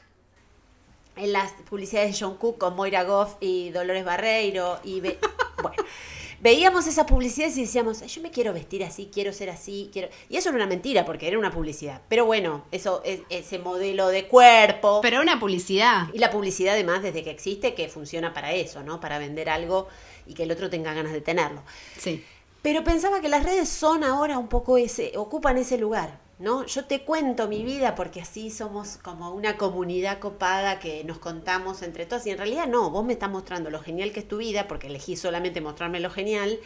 en 1.18 1.32
las 1.32 1.52
publicidades 1.70 2.12
de 2.12 2.26
John 2.26 2.38
Cook 2.38 2.58
con 2.58 2.76
Moira 2.76 3.04
Goff 3.04 3.36
y 3.40 3.70
Dolores 3.70 4.04
Barreiro 4.04 4.80
y 4.84 5.00
bueno, 5.62 5.84
veíamos 6.42 6.86
esas 6.88 7.06
publicidades 7.08 7.56
y 7.58 7.62
decíamos, 7.62 8.02
"Ay, 8.02 8.10
yo 8.10 8.22
me 8.22 8.32
quiero 8.32 8.52
vestir 8.54 8.84
así, 8.84 9.10
quiero 9.14 9.32
ser 9.32 9.50
así, 9.50 9.90
quiero 9.94 10.10
y 10.30 10.36
eso 10.36 10.50
era 10.50 10.58
una 10.58 10.68
mentira 10.68 11.06
porque 11.06 11.28
era 11.30 11.40
una 11.40 11.52
publicidad. 11.52 12.02
Pero 12.10 12.26
bueno, 12.26 12.66
eso 12.72 13.02
es 13.06 13.22
ese 13.30 13.60
modelo 13.60 14.10
de 14.10 14.28
cuerpo 14.28 15.00
Pero 15.02 15.22
una 15.22 15.40
publicidad. 15.40 16.08
y 16.14 16.18
la 16.20 16.30
publicidad 16.32 16.74
además 16.74 17.02
desde 17.02 17.24
que 17.24 17.32
existe 17.32 17.74
que 17.76 17.88
funciona 17.88 18.34
para 18.34 18.52
eso, 18.54 18.84
¿no? 18.84 19.00
Para 19.00 19.18
vender 19.18 19.50
algo 19.50 19.88
y 20.28 20.34
que 20.34 20.44
el 20.44 20.52
otro 20.52 20.70
tenga 20.70 20.94
ganas 20.94 21.14
de 21.14 21.22
tenerlo. 21.22 21.64
Sí. 21.98 22.26
Pero 22.66 22.84
pensaba 22.84 23.22
que 23.22 23.30
las 23.30 23.44
redes 23.44 23.70
son 23.70 24.04
ahora 24.04 24.40
un 24.40 24.48
poco 24.48 24.80
ese, 24.80 25.12
ocupan 25.18 25.60
ese 25.60 25.78
lugar, 25.78 26.20
¿no? 26.40 26.66
Yo 26.66 26.86
te 26.86 27.06
cuento 27.06 27.48
mi 27.48 27.64
vida 27.64 27.94
porque 27.94 28.22
así 28.22 28.50
somos 28.50 28.98
como 28.98 29.30
una 29.36 29.56
comunidad 29.56 30.18
copada 30.18 30.80
que 30.80 31.04
nos 31.04 31.20
contamos 31.20 31.84
entre 31.84 32.08
todos 32.08 32.26
y 32.26 32.32
en 32.32 32.40
realidad 32.40 32.66
no, 32.66 32.90
vos 32.90 33.06
me 33.06 33.14
estás 33.14 33.30
mostrando 33.30 33.70
lo 33.70 33.82
genial 33.82 34.12
que 34.12 34.22
es 34.22 34.28
tu 34.28 34.38
vida 34.38 34.68
porque 34.68 34.88
elegí 34.88 35.16
solamente 35.16 35.62
mostrarme 35.62 36.00
lo 36.00 36.10
genial, 36.10 36.60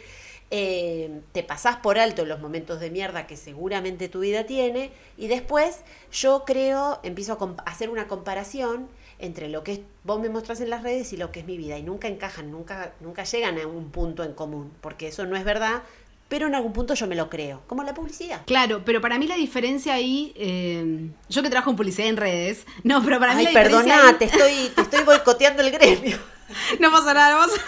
eh, 0.50 1.20
te 1.32 1.42
pasás 1.42 1.76
por 1.76 1.98
alto 1.98 2.24
los 2.24 2.40
momentos 2.40 2.80
de 2.80 2.90
mierda 2.90 3.26
que 3.26 3.36
seguramente 3.36 4.08
tu 4.08 4.20
vida 4.20 4.44
tiene 4.46 4.90
y 5.16 5.28
después 5.28 5.80
yo 6.12 6.44
creo, 6.44 6.98
empiezo 7.02 7.38
a 7.64 7.70
hacer 7.70 7.88
una 7.90 8.08
comparación 8.08 8.88
entre 9.20 9.48
lo 9.48 9.62
que 9.62 9.82
vos 10.02 10.18
me 10.20 10.28
mostrás 10.28 10.60
en 10.60 10.70
las 10.70 10.82
redes 10.82 11.12
y 11.12 11.16
lo 11.16 11.30
que 11.30 11.40
es 11.40 11.46
mi 11.46 11.56
vida 11.56 11.76
y 11.78 11.82
nunca 11.82 12.08
encajan, 12.08 12.50
nunca, 12.50 12.92
nunca 13.00 13.22
llegan 13.24 13.58
a 13.58 13.66
un 13.66 13.90
punto 13.90 14.24
en 14.24 14.32
común, 14.32 14.72
porque 14.80 15.08
eso 15.08 15.24
no 15.26 15.36
es 15.36 15.44
verdad, 15.44 15.82
pero 16.28 16.46
en 16.46 16.54
algún 16.54 16.72
punto 16.72 16.94
yo 16.94 17.06
me 17.06 17.16
lo 17.16 17.28
creo, 17.28 17.60
como 17.66 17.82
la 17.84 17.92
publicidad. 17.92 18.40
Claro, 18.46 18.82
pero 18.84 19.00
para 19.00 19.18
mí 19.18 19.26
la 19.26 19.36
diferencia 19.36 19.94
ahí, 19.94 20.32
eh, 20.36 21.10
yo 21.28 21.42
que 21.42 21.50
trabajo 21.50 21.70
en 21.70 21.76
publicidad 21.76 22.08
en 22.08 22.16
redes, 22.16 22.64
no, 22.82 23.04
pero 23.04 23.18
para 23.20 23.34
mí 23.34 23.40
Ay, 23.40 23.46
diferencia 23.48 23.78
perdona, 23.82 24.08
ahí- 24.08 24.14
te 24.14 24.24
estoy, 24.24 24.68
te 24.74 24.80
estoy 24.82 25.04
boicoteando 25.04 25.62
el 25.62 25.70
gremio. 25.70 26.18
no 26.80 26.90
pasa 26.90 27.14
nada, 27.14 27.32
no 27.34 27.46
pasa- 27.46 27.62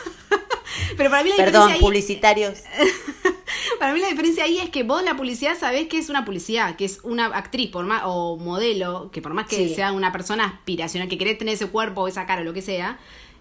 Pero 0.96 1.10
para 1.10 1.22
mí 1.22 1.30
la 1.30 1.36
Perdón, 1.36 1.52
diferencia 1.68 1.74
ahí, 1.74 1.80
publicitarios. 1.80 2.58
para 3.78 3.92
mí 3.94 4.00
la 4.00 4.08
diferencia 4.08 4.44
ahí 4.44 4.58
es 4.58 4.70
que 4.70 4.82
vos 4.82 5.02
la 5.02 5.16
publicidad 5.16 5.58
sabés 5.58 5.88
que 5.88 5.98
es 5.98 6.08
una 6.08 6.24
publicidad, 6.24 6.76
que 6.76 6.84
es 6.84 7.00
una 7.02 7.26
actriz 7.26 7.70
por 7.70 7.84
más 7.84 8.02
o 8.04 8.36
modelo, 8.36 9.10
que 9.12 9.22
por 9.22 9.34
más 9.34 9.46
que 9.46 9.56
Sí. 9.68 9.74
sea 9.74 9.92
una 9.92 10.12
persona 10.12 10.44
aspiracional 10.44 11.08
que 11.08 11.18
querés 11.18 11.38
tener 11.38 11.54
ese 11.54 11.66
cuerpo 11.68 12.02
o 12.02 12.08
esa 12.08 12.26
cara 12.26 12.42
o 12.42 12.44
lo 12.44 12.52
que 12.52 12.62
sea, 12.62 12.98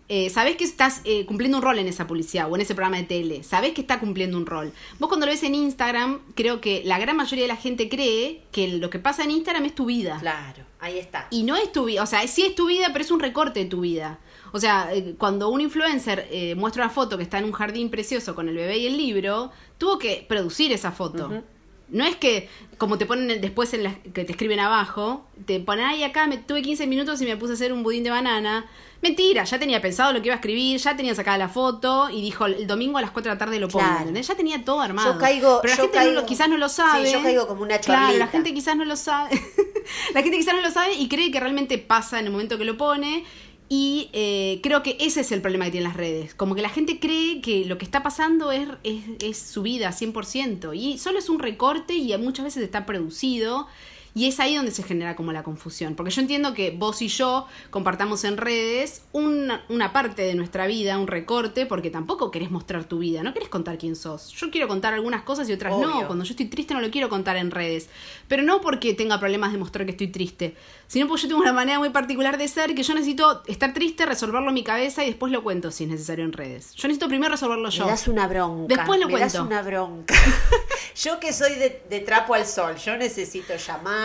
eh, 0.09 0.29
sabés 0.29 0.57
que 0.57 0.65
estás 0.65 0.99
eh, 1.05 1.25
cumpliendo 1.25 1.57
un 1.57 1.63
rol 1.63 1.79
en 1.79 1.87
esa 1.87 2.05
publicidad 2.05 2.51
o 2.51 2.55
en 2.55 2.61
ese 2.61 2.75
programa 2.75 2.97
de 2.97 3.03
tele, 3.03 3.43
sabés 3.43 3.71
que 3.73 3.79
está 3.81 3.99
cumpliendo 3.99 4.35
un 4.35 4.45
rol. 4.45 4.73
Vos 4.99 5.07
cuando 5.07 5.25
lo 5.25 5.31
ves 5.31 5.43
en 5.43 5.55
Instagram, 5.55 6.19
creo 6.35 6.59
que 6.59 6.81
la 6.83 6.99
gran 6.99 7.15
mayoría 7.15 7.43
de 7.43 7.47
la 7.47 7.55
gente 7.55 7.87
cree 7.87 8.41
que 8.51 8.67
lo 8.67 8.89
que 8.89 8.99
pasa 8.99 9.23
en 9.23 9.31
Instagram 9.31 9.63
es 9.65 9.73
tu 9.75 9.85
vida. 9.85 10.17
Claro, 10.19 10.63
ahí 10.81 10.99
está. 10.99 11.27
Y 11.29 11.43
no 11.43 11.55
es 11.55 11.71
tu 11.71 11.85
vida, 11.85 12.03
o 12.03 12.05
sea, 12.05 12.27
sí 12.27 12.43
es 12.43 12.55
tu 12.55 12.67
vida, 12.67 12.89
pero 12.91 13.05
es 13.05 13.11
un 13.11 13.21
recorte 13.21 13.61
de 13.61 13.65
tu 13.67 13.81
vida. 13.81 14.19
O 14.51 14.59
sea, 14.59 14.89
eh, 14.93 15.15
cuando 15.17 15.49
un 15.49 15.61
influencer 15.61 16.27
eh, 16.31 16.55
muestra 16.55 16.83
una 16.83 16.93
foto 16.93 17.17
que 17.17 17.23
está 17.23 17.37
en 17.39 17.45
un 17.45 17.51
jardín 17.53 17.89
precioso 17.89 18.35
con 18.35 18.49
el 18.49 18.55
bebé 18.55 18.77
y 18.79 18.87
el 18.87 18.97
libro, 18.97 19.51
tuvo 19.77 19.97
que 19.97 20.25
producir 20.27 20.71
esa 20.73 20.91
foto. 20.91 21.41
No 21.89 22.05
es 22.05 22.15
que, 22.15 22.47
como 22.77 22.97
te 22.97 23.05
ponen 23.05 23.41
después 23.41 23.73
en 23.73 23.83
las 23.83 23.95
que 24.13 24.23
te 24.23 24.31
escriben 24.31 24.61
abajo, 24.61 25.25
te 25.45 25.59
ponen, 25.59 25.85
ay, 25.85 26.03
acá 26.05 26.25
me 26.25 26.37
tuve 26.37 26.61
15 26.61 26.87
minutos 26.87 27.21
y 27.21 27.25
me 27.25 27.35
puse 27.35 27.51
a 27.51 27.55
hacer 27.55 27.73
un 27.73 27.83
budín 27.83 28.05
de 28.05 28.09
banana. 28.09 28.65
Mentira, 29.01 29.43
ya 29.43 29.59
tenía 29.59 29.81
pensado 29.81 30.13
lo 30.13 30.21
que 30.21 30.27
iba 30.27 30.35
a 30.35 30.37
escribir, 30.37 30.79
ya 30.79 30.95
tenía 30.95 31.13
sacada 31.15 31.37
la 31.37 31.49
foto 31.49 32.09
y 32.09 32.21
dijo, 32.21 32.45
el 32.45 32.65
domingo 32.65 32.97
a 32.97 33.01
las 33.01 33.11
4 33.11 33.29
de 33.31 33.35
la 33.35 33.39
tarde 33.39 33.59
lo 33.59 33.67
pongo. 33.67 33.83
Ya 34.21 34.35
tenía 34.35 34.63
todo 34.63 34.79
armado. 34.79 35.13
Yo 35.15 35.19
caigo- 35.19 35.59
Pero 35.61 35.73
la 35.73 35.77
yo 35.77 35.83
gente 35.91 36.05
no 36.05 36.11
lo- 36.21 36.25
quizás 36.25 36.47
no 36.49 36.57
lo 36.57 36.69
sabe. 36.69 37.07
Sí, 37.07 37.11
yo 37.13 37.21
caigo 37.21 37.45
como 37.47 37.63
una 37.63 37.77
Claro, 37.79 38.01
la 38.03 38.07
chorlita. 38.07 38.27
gente 38.27 38.53
quizás 38.53 38.77
no 38.77 38.85
lo 38.85 38.95
sabe. 38.95 39.31
la 40.13 40.21
gente 40.21 40.37
quizás 40.37 40.55
no 40.55 40.61
lo 40.61 40.71
sabe 40.71 40.93
y 40.93 41.09
cree 41.09 41.29
que 41.29 41.39
realmente 41.41 41.77
pasa 41.77 42.19
en 42.19 42.27
el 42.27 42.31
momento 42.31 42.57
que 42.57 42.63
lo 42.65 42.77
pone. 42.77 43.25
Y 43.73 44.09
eh, 44.11 44.59
creo 44.61 44.83
que 44.83 44.97
ese 44.99 45.21
es 45.21 45.31
el 45.31 45.39
problema 45.39 45.63
que 45.63 45.71
tienen 45.71 45.87
las 45.87 45.95
redes. 45.95 46.35
Como 46.35 46.55
que 46.55 46.61
la 46.61 46.67
gente 46.67 46.99
cree 46.99 47.39
que 47.39 47.63
lo 47.63 47.77
que 47.77 47.85
está 47.85 48.03
pasando 48.03 48.51
es, 48.51 48.67
es, 48.83 49.05
es 49.21 49.37
su 49.37 49.61
vida 49.61 49.91
100%. 49.91 50.75
Y 50.75 50.97
solo 50.97 51.19
es 51.19 51.29
un 51.29 51.39
recorte 51.39 51.93
y 51.93 52.17
muchas 52.17 52.43
veces 52.43 52.65
está 52.65 52.85
producido. 52.85 53.67
Y 54.13 54.27
es 54.27 54.39
ahí 54.39 54.55
donde 54.55 54.71
se 54.71 54.83
genera 54.83 55.15
como 55.15 55.31
la 55.31 55.43
confusión. 55.43 55.95
Porque 55.95 56.11
yo 56.11 56.21
entiendo 56.21 56.53
que 56.53 56.71
vos 56.71 57.01
y 57.01 57.07
yo 57.07 57.47
compartamos 57.69 58.23
en 58.23 58.37
redes 58.37 59.03
una, 59.13 59.63
una 59.69 59.93
parte 59.93 60.23
de 60.23 60.35
nuestra 60.35 60.67
vida, 60.67 60.99
un 60.99 61.07
recorte, 61.07 61.65
porque 61.65 61.89
tampoco 61.89 62.29
querés 62.29 62.51
mostrar 62.51 62.83
tu 62.83 62.99
vida, 62.99 63.23
no 63.23 63.33
querés 63.33 63.49
contar 63.49 63.77
quién 63.77 63.95
sos. 63.95 64.29
Yo 64.31 64.51
quiero 64.51 64.67
contar 64.67 64.93
algunas 64.93 65.23
cosas 65.23 65.47
y 65.49 65.53
otras 65.53 65.77
no. 65.77 66.07
Cuando 66.07 66.25
yo 66.25 66.31
estoy 66.31 66.47
triste 66.47 66.73
no 66.73 66.81
lo 66.81 66.91
quiero 66.91 67.09
contar 67.09 67.37
en 67.37 67.51
redes. 67.51 67.89
Pero 68.27 68.43
no 68.43 68.59
porque 68.59 68.93
tenga 68.93 69.19
problemas 69.19 69.51
de 69.53 69.57
mostrar 69.57 69.85
que 69.85 69.91
estoy 69.91 70.07
triste, 70.07 70.55
sino 70.87 71.07
porque 71.07 71.23
yo 71.23 71.27
tengo 71.29 71.41
una 71.41 71.53
manera 71.53 71.79
muy 71.79 71.89
particular 71.89 72.37
de 72.37 72.47
ser 72.47 72.75
que 72.75 72.83
yo 72.83 72.93
necesito 72.93 73.43
estar 73.47 73.73
triste, 73.73 74.05
resolverlo 74.05 74.49
en 74.49 74.55
mi 74.55 74.63
cabeza 74.63 75.03
y 75.03 75.07
después 75.07 75.31
lo 75.31 75.41
cuento 75.43 75.71
si 75.71 75.85
es 75.85 75.89
necesario 75.89 76.25
en 76.25 76.33
redes. 76.33 76.73
Yo 76.75 76.87
necesito 76.89 77.07
primero 77.07 77.31
resolverlo 77.31 77.69
yo. 77.69 77.85
Me 77.85 77.91
das 77.91 78.07
una 78.07 78.27
bronca. 78.27 78.75
Después 78.75 78.99
lo 78.99 79.07
me 79.07 79.19
das 79.19 79.33
cuento. 79.33 79.47
una 79.47 79.61
bronca. 79.61 80.13
yo 80.95 81.19
que 81.19 81.31
soy 81.31 81.55
de, 81.55 81.81
de 81.89 81.99
trapo 82.01 82.33
al 82.33 82.45
sol, 82.45 82.75
yo 82.75 82.97
necesito 82.97 83.55
llamar, 83.55 84.00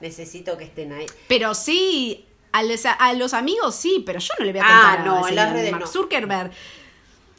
necesito 0.00 0.56
que 0.58 0.64
estén 0.64 0.92
ahí. 0.92 1.06
Pero 1.28 1.54
sí, 1.54 2.24
a 2.52 2.62
los, 2.62 2.84
a 2.86 3.12
los 3.14 3.34
amigos 3.34 3.74
sí, 3.74 4.02
pero 4.06 4.18
yo 4.18 4.32
no 4.38 4.44
le 4.44 4.52
voy 4.52 4.60
a 4.60 4.64
Ah, 4.66 4.96
contar 4.96 5.06
no, 5.06 5.24
a 5.24 5.28
en 5.28 5.36
las 5.36 5.52
redes 5.52 5.70
Mark 5.72 5.84
no. 5.84 5.90
Zuckerberg 5.90 6.50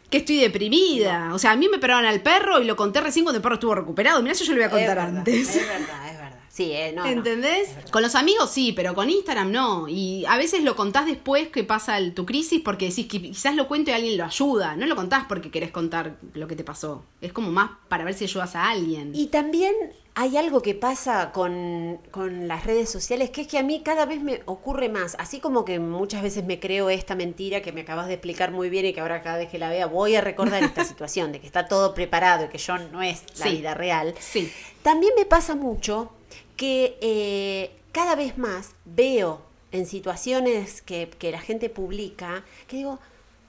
que 0.09 0.19
estoy 0.19 0.37
deprimida. 0.39 1.33
O 1.33 1.39
sea, 1.39 1.51
a 1.51 1.55
mí 1.57 1.67
me 1.67 1.77
operaron 1.77 2.05
al 2.05 2.21
perro 2.21 2.61
y 2.61 2.65
lo 2.65 2.75
conté 2.77 3.01
recién 3.01 3.25
cuando 3.25 3.37
el 3.37 3.41
perro 3.43 3.55
estuvo 3.55 3.75
recuperado. 3.75 4.21
Mirá, 4.21 4.31
eso 4.33 4.45
yo 4.45 4.51
lo 4.53 4.57
voy 4.57 4.63
a 4.65 4.69
contar 4.69 4.89
es 4.89 4.95
verdad, 4.95 5.17
antes. 5.17 5.55
Es 5.55 5.67
verdad, 5.67 6.09
es 6.09 6.17
verdad. 6.17 6.26
Sí, 6.57 6.71
eh, 6.71 6.91
no, 6.91 7.03
no. 7.03 7.09
¿Entendés? 7.09 7.69
Con 7.91 8.01
los 8.01 8.15
amigos 8.15 8.49
sí, 8.49 8.73
pero 8.73 8.95
con 8.95 9.11
Instagram 9.11 9.51
no. 9.51 9.87
Y 9.87 10.25
a 10.25 10.37
veces 10.37 10.63
lo 10.63 10.75
contás 10.75 11.05
después 11.05 11.49
que 11.49 11.63
pasa 11.63 11.99
el- 11.99 12.15
tu 12.15 12.25
crisis 12.25 12.61
porque 12.65 12.89
decís 12.89 13.05
que 13.07 13.21
quizás 13.21 13.53
lo 13.55 13.67
cuento 13.67 13.91
y 13.91 13.93
alguien 13.93 14.17
lo 14.17 14.25
ayuda. 14.25 14.75
No 14.75 14.87
lo 14.87 14.95
contás 14.95 15.25
porque 15.29 15.51
querés 15.51 15.69
contar 15.69 16.17
lo 16.33 16.47
que 16.47 16.55
te 16.55 16.63
pasó. 16.63 17.03
Es 17.21 17.31
como 17.31 17.51
más 17.51 17.69
para 17.89 18.03
ver 18.03 18.15
si 18.15 18.23
ayudas 18.23 18.55
a 18.55 18.69
alguien. 18.69 19.11
Y 19.13 19.27
también 19.27 19.75
hay 20.15 20.35
algo 20.35 20.63
que 20.63 20.73
pasa 20.73 21.31
con, 21.31 21.99
con 22.09 22.47
las 22.47 22.65
redes 22.65 22.89
sociales, 22.89 23.29
que 23.29 23.41
es 23.41 23.47
que 23.47 23.59
a 23.59 23.63
mí 23.63 23.81
cada 23.85 24.07
vez 24.07 24.19
me 24.19 24.41
ocurre 24.45 24.89
más, 24.89 25.15
así 25.19 25.39
como 25.39 25.63
que 25.63 25.77
muchas 25.79 26.23
veces 26.23 26.43
me 26.43 26.59
creo 26.59 26.89
esta 26.89 27.13
mentira 27.13 27.61
que 27.61 27.71
me 27.71 27.81
acabas 27.81 28.07
de 28.07 28.13
explicar 28.15 28.49
muy 28.51 28.69
bien 28.71 28.87
y 28.87 28.93
que 28.93 28.99
ahora 29.01 29.21
cada 29.21 29.37
vez 29.37 29.47
que 29.49 29.59
la 29.59 29.69
vea 29.69 29.85
voy 29.85 30.15
a 30.15 30.21
recordar 30.21 30.63
esta 30.63 30.83
situación 30.85 31.31
de 31.31 31.39
que 31.39 31.45
está 31.45 31.67
todo 31.67 31.93
preparado 31.93 32.45
y 32.45 32.47
que 32.47 32.57
yo 32.57 32.79
no 32.79 33.03
es 33.03 33.21
la 33.37 33.45
Sí. 33.45 33.57
vida 33.57 33.75
real. 33.75 34.15
Sí. 34.19 34.51
También 34.81 35.13
me 35.15 35.25
pasa 35.25 35.53
mucho 35.53 36.09
que 36.57 36.97
eh, 37.01 37.71
cada 37.93 38.15
vez 38.15 38.37
más 38.37 38.71
veo 38.83 39.41
en 39.71 39.85
situaciones 39.85 40.81
que, 40.81 41.09
que 41.17 41.31
la 41.31 41.39
gente 41.39 41.69
publica 41.69 42.43
que 42.67 42.77
digo, 42.77 42.99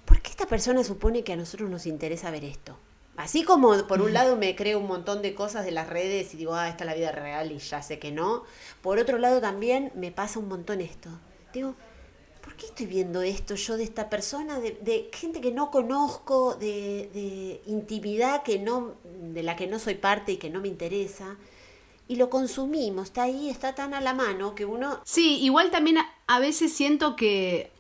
¿por 0.05 0.21
qué 0.21 0.31
esta 0.31 0.47
persona 0.47 0.85
supone 0.85 1.25
que 1.25 1.33
a 1.33 1.37
nosotros 1.37 1.69
nos 1.69 1.87
interesa 1.87 2.31
ver 2.31 2.45
esto? 2.45 2.77
Así 3.17 3.43
como 3.43 3.77
por 3.89 4.01
un 4.01 4.13
lado 4.13 4.37
me 4.37 4.55
creo 4.55 4.79
un 4.79 4.87
montón 4.87 5.23
de 5.23 5.35
cosas 5.35 5.65
de 5.65 5.73
las 5.73 5.89
redes 5.89 6.33
y 6.35 6.37
digo, 6.37 6.55
ah, 6.55 6.69
esta 6.69 6.85
es 6.85 6.87
la 6.87 6.95
vida 6.95 7.11
real 7.11 7.51
y 7.51 7.59
ya 7.59 7.83
sé 7.83 7.99
que 7.99 8.13
no. 8.13 8.45
Por 8.81 8.99
otro 8.99 9.19
lado 9.19 9.41
también 9.41 9.91
me 9.97 10.13
pasa 10.13 10.39
un 10.39 10.47
montón 10.47 10.81
esto. 10.81 11.11
Digo, 11.53 11.75
¿por 12.45 12.55
qué 12.55 12.67
estoy 12.67 12.87
viendo 12.87 13.23
esto 13.23 13.57
yo 13.57 13.77
de 13.77 13.83
esta 13.83 14.09
persona, 14.09 14.61
de, 14.61 14.79
de 14.83 15.11
gente 15.13 15.41
que 15.41 15.51
no 15.51 15.73
conozco, 15.73 16.55
de, 16.55 17.11
de 17.13 17.61
intimidad 17.67 18.45
que 18.45 18.61
no, 18.61 18.95
de 19.05 19.43
la 19.43 19.57
que 19.57 19.67
no 19.67 19.81
soy 19.81 19.97
parte 19.97 20.33
y 20.33 20.37
que 20.37 20.49
no 20.49 20.61
me 20.61 20.69
interesa? 20.69 21.37
Y 22.09 22.17
lo 22.17 22.31
consumimos, 22.31 23.09
está 23.09 23.25
ahí, 23.25 23.51
está 23.51 23.75
tan 23.75 23.95
a 23.95 24.01
la 24.01 24.15
mano 24.15 24.55
que 24.55 24.65
uno... 24.65 25.01
Sí, 25.05 25.39
igual 25.43 25.71
también 25.71 25.99
a, 25.99 26.11
a 26.27 26.39
veces 26.41 26.73
siento 26.73 27.17
que 27.17 27.71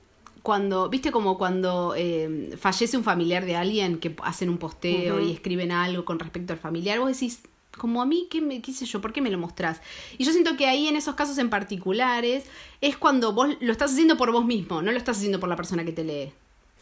cuando, 0.42 0.88
viste 0.88 1.10
como 1.10 1.36
cuando 1.36 1.94
eh, 1.96 2.56
fallece 2.58 2.96
un 2.96 3.04
familiar 3.04 3.44
de 3.44 3.56
alguien 3.56 3.98
que 3.98 4.14
hacen 4.22 4.48
un 4.48 4.58
posteo 4.58 5.20
y 5.20 5.32
escriben 5.32 5.72
algo 5.72 6.04
con 6.04 6.18
respecto 6.18 6.52
al 6.52 6.58
familiar, 6.58 6.98
vos 7.00 7.12
decís, 7.12 7.40
como 7.76 8.02
a 8.02 8.06
mí, 8.06 8.28
¿qué, 8.30 8.40
me, 8.40 8.60
qué 8.60 8.72
sé 8.72 8.84
yo? 8.86 9.00
¿Por 9.00 9.12
qué 9.12 9.20
me 9.20 9.30
lo 9.30 9.38
mostrás? 9.38 9.80
Y 10.16 10.24
yo 10.24 10.32
siento 10.32 10.56
que 10.56 10.66
ahí 10.66 10.88
en 10.88 10.96
esos 10.96 11.14
casos 11.14 11.38
en 11.38 11.50
particulares 11.50 12.44
es 12.80 12.96
cuando 12.96 13.32
vos 13.32 13.48
lo 13.60 13.72
estás 13.72 13.92
haciendo 13.92 14.16
por 14.16 14.32
vos 14.32 14.44
mismo, 14.44 14.82
no 14.82 14.90
lo 14.90 14.98
estás 14.98 15.18
haciendo 15.18 15.40
por 15.40 15.48
la 15.48 15.56
persona 15.56 15.84
que 15.84 15.92
te 15.92 16.04
lee. 16.04 16.32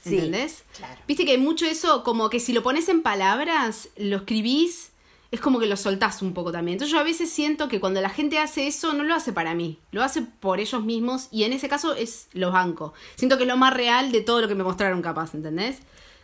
Sí, 0.02 0.14
¿Entendés? 0.14 0.62
claro. 0.76 1.00
Viste 1.08 1.24
que 1.24 1.32
hay 1.32 1.38
mucho 1.38 1.66
eso, 1.66 2.04
como 2.04 2.30
que 2.30 2.38
si 2.38 2.52
lo 2.52 2.62
pones 2.62 2.88
en 2.88 3.02
palabras, 3.02 3.88
lo 3.96 4.18
escribís, 4.18 4.90
es 5.36 5.40
como 5.40 5.60
que 5.60 5.66
lo 5.66 5.76
soltás 5.76 6.20
un 6.22 6.34
poco 6.34 6.50
también. 6.52 6.74
Entonces 6.74 6.92
yo 6.92 6.98
a 6.98 7.04
veces 7.04 7.30
siento 7.30 7.68
que 7.68 7.78
cuando 7.80 8.00
la 8.00 8.10
gente 8.10 8.38
hace 8.38 8.66
eso, 8.66 8.92
no 8.92 9.04
lo 9.04 9.14
hace 9.14 9.32
para 9.32 9.54
mí, 9.54 9.78
lo 9.92 10.02
hace 10.02 10.22
por 10.22 10.58
ellos 10.60 10.82
mismos 10.84 11.28
y 11.30 11.44
en 11.44 11.52
ese 11.52 11.68
caso 11.68 11.94
es 11.94 12.28
los 12.32 12.52
banco. 12.52 12.92
Siento 13.14 13.36
que 13.36 13.44
es 13.44 13.48
lo 13.48 13.56
más 13.56 13.72
real 13.74 14.10
de 14.12 14.20
todo 14.22 14.40
lo 14.40 14.48
que 14.48 14.54
me 14.54 14.64
mostraron 14.64 15.00
capaz, 15.02 15.34
¿entendés? 15.34 15.78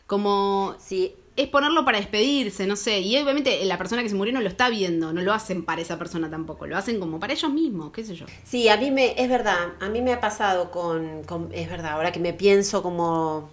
Como 0.07 0.75
Sí, 0.79 1.15
es 1.37 1.49
ponerlo 1.49 1.85
para 1.85 1.99
despedirse, 1.99 2.67
no 2.67 2.77
sé. 2.77 3.01
Y 3.01 3.17
obviamente 3.17 3.65
la 3.65 3.79
persona 3.79 4.03
que 4.03 4.09
se 4.11 4.15
murió 4.15 4.35
no 4.35 4.41
lo 4.43 4.49
está 4.49 4.69
viendo, 4.69 5.13
no 5.13 5.23
lo 5.23 5.33
hacen 5.33 5.65
para 5.65 5.81
esa 5.81 5.99
persona 5.99 6.29
tampoco, 6.29 6.67
lo 6.67 6.77
hacen 6.77 7.01
como 7.01 7.19
para 7.19 7.33
ellos 7.33 7.51
mismos, 7.51 7.93
qué 7.93 8.05
sé 8.05 8.15
yo. 8.17 8.27
Sí, 8.45 8.69
a 8.69 8.77
mí 8.77 8.91
me, 8.91 9.15
es 9.23 9.29
verdad, 9.31 9.57
a 9.81 9.89
mí 9.89 10.03
me 10.03 10.13
ha 10.13 10.21
pasado 10.21 10.71
con, 10.71 11.23
con- 11.25 11.49
es 11.53 11.71
verdad, 11.71 11.93
ahora 11.93 12.13
que 12.13 12.21
me 12.21 12.35
pienso 12.35 12.83
como, 12.83 13.49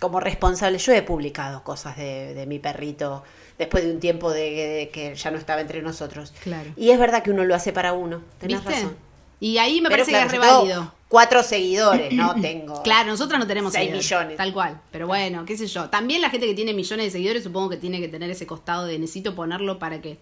como 0.00 0.18
responsable, 0.18 0.78
yo 0.78 0.92
he 0.92 1.02
publicado 1.02 1.62
cosas 1.62 1.96
de, 1.96 2.34
de 2.34 2.46
mi 2.46 2.58
perrito 2.58 3.22
después 3.58 3.84
de 3.84 3.92
un 3.92 4.00
tiempo 4.00 4.32
de, 4.32 4.40
de 4.40 4.90
que 4.92 5.14
ya 5.14 5.30
no 5.30 5.38
estaba 5.38 5.60
entre 5.60 5.82
nosotros. 5.82 6.32
Claro. 6.42 6.70
Y 6.76 6.90
es 6.90 6.98
verdad 6.98 7.22
que 7.22 7.30
uno 7.30 7.44
lo 7.44 7.54
hace 7.54 7.72
para 7.72 7.92
uno, 7.92 8.22
tenés 8.38 8.64
¿Viste? 8.64 8.80
razón. 8.82 8.96
Y 9.40 9.58
ahí 9.58 9.80
me 9.80 9.88
Pero 9.88 10.04
parece 10.04 10.10
claro, 10.10 10.30
que 10.30 10.36
es 10.36 10.42
reválido. 10.42 10.94
Cuatro 11.08 11.42
seguidores, 11.42 12.12
no 12.12 12.34
tengo. 12.40 12.82
Claro, 12.82 13.10
nosotras 13.10 13.38
no 13.38 13.46
tenemos 13.46 13.72
Seis 13.72 13.90
millones. 13.90 14.36
Tal 14.36 14.52
cual. 14.52 14.80
Pero 14.90 15.06
bueno, 15.06 15.44
qué 15.44 15.56
sé 15.56 15.66
yo. 15.66 15.88
También 15.88 16.20
la 16.20 16.30
gente 16.30 16.46
que 16.46 16.54
tiene 16.54 16.72
millones 16.74 17.06
de 17.06 17.10
seguidores 17.10 17.42
supongo 17.42 17.70
que 17.70 17.76
tiene 17.76 18.00
que 18.00 18.08
tener 18.08 18.30
ese 18.30 18.46
costado 18.46 18.86
de 18.86 18.98
necesito 18.98 19.34
ponerlo 19.34 19.78
para 19.78 20.00
que, 20.00 20.18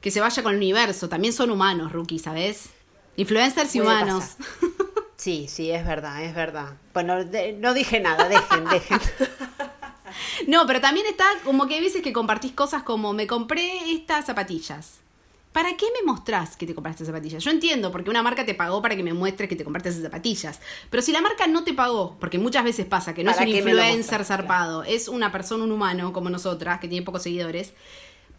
que 0.00 0.10
se 0.10 0.20
vaya 0.20 0.42
con 0.42 0.52
el 0.52 0.58
universo. 0.58 1.08
También 1.08 1.32
son 1.32 1.50
humanos, 1.50 1.92
Rookie, 1.92 2.18
¿sabes? 2.18 2.70
Influencers 3.16 3.74
y 3.74 3.80
humanos. 3.80 4.36
Sí, 5.20 5.48
sí, 5.50 5.70
es 5.70 5.84
verdad, 5.86 6.24
es 6.24 6.34
verdad. 6.34 6.70
Bueno, 6.94 7.22
de- 7.26 7.52
no 7.52 7.74
dije 7.74 8.00
nada, 8.00 8.26
dejen, 8.26 8.64
dejen. 8.70 8.98
No, 10.48 10.66
pero 10.66 10.80
también 10.80 11.06
está 11.06 11.24
como 11.44 11.68
que 11.68 11.74
hay 11.74 11.82
veces 11.82 12.02
que 12.02 12.12
compartís 12.12 12.52
cosas 12.52 12.82
como 12.82 13.12
me 13.12 13.26
compré 13.26 13.92
estas 13.92 14.24
zapatillas. 14.26 14.98
¿Para 15.52 15.76
qué 15.76 15.86
me 15.94 16.04
mostrás 16.10 16.56
que 16.56 16.66
te 16.66 16.74
compraste 16.74 17.04
zapatillas? 17.04 17.44
Yo 17.44 17.50
entiendo, 17.50 17.92
porque 17.92 18.08
una 18.10 18.22
marca 18.22 18.44
te 18.46 18.54
pagó 18.54 18.80
para 18.80 18.96
que 18.96 19.02
me 19.02 19.12
muestres 19.12 19.48
que 19.48 19.56
te 19.56 19.62
compraste 19.62 19.90
esas 19.90 20.02
zapatillas. 20.02 20.60
Pero 20.90 21.02
si 21.02 21.12
la 21.12 21.20
marca 21.20 21.46
no 21.46 21.62
te 21.64 21.74
pagó, 21.74 22.16
porque 22.18 22.38
muchas 22.38 22.64
veces 22.64 22.86
pasa 22.86 23.14
que 23.14 23.22
no 23.22 23.30
es 23.30 23.36
¿Para 23.36 23.48
un 23.50 23.56
influencer 23.56 24.24
zarpado, 24.24 24.82
es 24.84 25.06
una 25.06 25.30
persona, 25.30 25.62
un 25.64 25.70
humano 25.72 26.12
como 26.12 26.30
nosotras, 26.30 26.80
que 26.80 26.88
tiene 26.88 27.04
pocos 27.04 27.22
seguidores, 27.22 27.74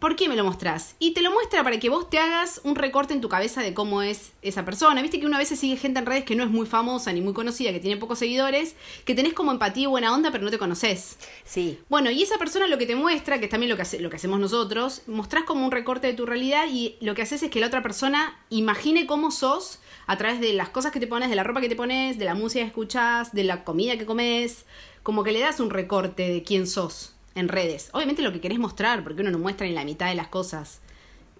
¿por 0.01 0.15
qué 0.15 0.27
me 0.27 0.35
lo 0.35 0.43
mostrás? 0.43 0.95
Y 0.99 1.11
te 1.13 1.21
lo 1.21 1.31
muestra 1.31 1.63
para 1.63 1.79
que 1.79 1.89
vos 1.89 2.09
te 2.09 2.17
hagas 2.17 2.59
un 2.63 2.75
recorte 2.75 3.13
en 3.13 3.21
tu 3.21 3.29
cabeza 3.29 3.61
de 3.61 3.73
cómo 3.75 4.01
es 4.01 4.31
esa 4.41 4.65
persona. 4.65 4.99
Viste 5.03 5.19
que 5.19 5.27
una 5.27 5.37
vez 5.37 5.47
sigue 5.49 5.77
gente 5.77 5.99
en 5.99 6.07
redes 6.07 6.25
que 6.25 6.35
no 6.35 6.43
es 6.43 6.49
muy 6.49 6.65
famosa 6.65 7.13
ni 7.13 7.21
muy 7.21 7.33
conocida, 7.33 7.71
que 7.71 7.79
tiene 7.79 7.97
pocos 7.97 8.17
seguidores, 8.19 8.75
que 9.05 9.13
tenés 9.13 9.33
como 9.33 9.51
empatía 9.51 9.83
y 9.83 9.85
buena 9.85 10.11
onda, 10.13 10.31
pero 10.31 10.43
no 10.43 10.49
te 10.49 10.57
conoces. 10.57 11.17
Sí, 11.45 11.79
Bueno, 11.87 12.09
y 12.09 12.23
esa 12.23 12.37
persona 12.39 12.67
lo 12.67 12.79
que 12.79 12.87
te 12.87 12.95
muestra, 12.95 13.37
que 13.39 13.45
es 13.45 13.51
también 13.51 13.69
lo 13.69 13.75
que, 13.75 13.83
hace- 13.83 13.99
lo 13.99 14.09
que 14.09 14.15
hacemos 14.15 14.39
nosotros, 14.39 15.03
mostrás 15.05 15.43
como 15.43 15.63
un 15.63 15.71
recorte 15.71 16.07
de 16.07 16.13
tu 16.13 16.25
realidad 16.25 16.65
y 16.69 16.95
lo 16.99 17.13
que 17.13 17.21
haces 17.21 17.43
es 17.43 17.51
que 17.51 17.59
la 17.59 17.67
otra 17.67 17.83
persona 17.83 18.39
imagine 18.49 19.05
cómo 19.05 19.29
sos 19.29 19.79
a 20.07 20.17
través 20.17 20.41
de 20.41 20.53
las 20.53 20.69
cosas 20.69 20.91
que 20.91 20.99
te 20.99 21.05
pones, 21.07 21.29
de 21.29 21.35
la 21.35 21.43
ropa 21.43 21.61
que 21.61 21.69
te 21.69 21.75
pones, 21.75 22.17
de 22.17 22.25
la 22.25 22.33
música 22.33 22.61
que 22.63 22.67
escuchás, 22.67 23.33
de 23.33 23.43
la 23.43 23.63
comida 23.63 23.97
que 23.97 24.05
comes, 24.07 24.65
como 25.03 25.23
que 25.23 25.31
le 25.31 25.39
das 25.41 25.59
un 25.59 25.69
recorte 25.69 26.27
de 26.27 26.41
quién 26.43 26.65
sos 26.65 27.13
en 27.35 27.47
redes. 27.47 27.89
Obviamente 27.93 28.21
lo 28.21 28.31
que 28.31 28.41
querés 28.41 28.59
mostrar, 28.59 29.03
porque 29.03 29.21
uno 29.21 29.31
no 29.31 29.39
muestra 29.39 29.65
ni 29.67 29.73
la 29.73 29.85
mitad 29.85 30.07
de 30.09 30.15
las 30.15 30.27
cosas 30.27 30.79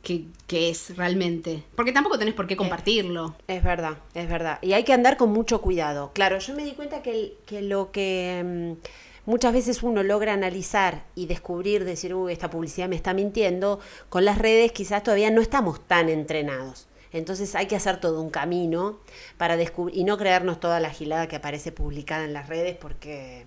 que, 0.04 0.24
que 0.48 0.70
es 0.70 0.96
realmente. 0.98 1.64
Porque 1.76 1.92
tampoco 1.92 2.18
tenés 2.18 2.34
por 2.34 2.48
qué 2.48 2.56
compartirlo. 2.58 3.36
Es 3.48 3.64
verdad, 3.64 3.98
es 4.14 4.28
verdad. 4.30 4.58
Y 4.62 4.74
hay 4.74 4.84
que 4.84 4.94
andar 4.94 5.18
con 5.18 5.32
mucho 5.32 5.62
cuidado. 5.62 6.12
Claro, 6.14 6.40
yo 6.40 6.56
me 6.56 6.64
di 6.64 6.72
cuenta 6.72 7.02
que, 7.02 7.12
el- 7.12 7.34
que 7.46 7.62
lo 7.62 7.92
que 7.92 8.76
mm, 8.78 9.30
muchas 9.30 9.54
veces 9.54 9.84
uno 9.84 10.02
logra 10.02 10.34
analizar 10.34 11.04
y 11.14 11.28
descubrir, 11.28 11.86
decir, 11.86 12.16
uy, 12.16 12.34
esta 12.34 12.50
publicidad 12.50 12.90
me 12.90 12.96
está 12.96 13.14
mintiendo, 13.14 13.80
con 14.10 14.26
las 14.26 14.38
redes 14.40 14.72
quizás 14.72 15.04
todavía 15.04 15.30
no 15.30 15.42
estamos 15.42 15.86
tan 15.88 16.10
entrenados. 16.10 16.88
Entonces 17.14 17.56
hay 17.56 17.66
que 17.68 17.76
hacer 17.76 18.00
todo 18.00 18.22
un 18.22 18.30
camino 18.30 18.98
para 19.38 19.58
descubrir 19.58 19.98
y 19.98 20.06
no 20.06 20.18
creernos 20.18 20.62
toda 20.62 20.80
la 20.80 20.90
gilada 20.92 21.28
que 21.28 21.36
aparece 21.36 21.72
publicada 21.74 22.24
en 22.24 22.32
las 22.32 22.48
redes 22.48 22.78
porque 22.78 23.46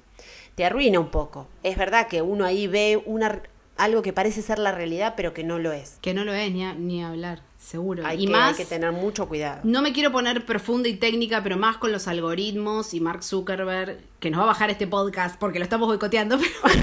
te 0.54 0.64
arruina 0.64 1.00
un 1.00 1.10
poco. 1.10 1.46
Es 1.62 1.76
verdad 1.76 2.06
que 2.08 2.22
uno 2.22 2.44
ahí 2.44 2.66
ve 2.66 3.02
una, 3.06 3.42
algo 3.76 4.02
que 4.02 4.12
parece 4.12 4.42
ser 4.42 4.58
la 4.58 4.72
realidad, 4.72 5.14
pero 5.16 5.34
que 5.34 5.44
no 5.44 5.58
lo 5.58 5.72
es. 5.72 5.98
Que 6.00 6.14
no 6.14 6.24
lo 6.24 6.32
es 6.32 6.52
ni, 6.52 6.64
a- 6.64 6.74
ni 6.74 7.02
hablar, 7.02 7.42
seguro. 7.58 8.06
Hay, 8.06 8.22
y 8.22 8.26
que, 8.26 8.32
más, 8.32 8.50
hay 8.50 8.64
que 8.64 8.68
tener 8.68 8.92
mucho 8.92 9.26
cuidado. 9.28 9.60
No 9.64 9.82
me 9.82 9.92
quiero 9.92 10.12
poner 10.12 10.46
profunda 10.46 10.88
y 10.88 10.94
técnica, 10.94 11.42
pero 11.42 11.56
más 11.56 11.76
con 11.78 11.90
los 11.92 12.06
algoritmos 12.08 12.94
y 12.94 13.00
Mark 13.00 13.22
Zuckerberg, 13.24 13.98
que 14.20 14.30
nos 14.30 14.38
va 14.40 14.44
a 14.44 14.48
bajar 14.48 14.70
este 14.70 14.86
podcast 14.86 15.38
porque 15.38 15.58
lo 15.58 15.64
estamos 15.64 15.88
boicoteando. 15.88 16.38
Pero, 16.66 16.74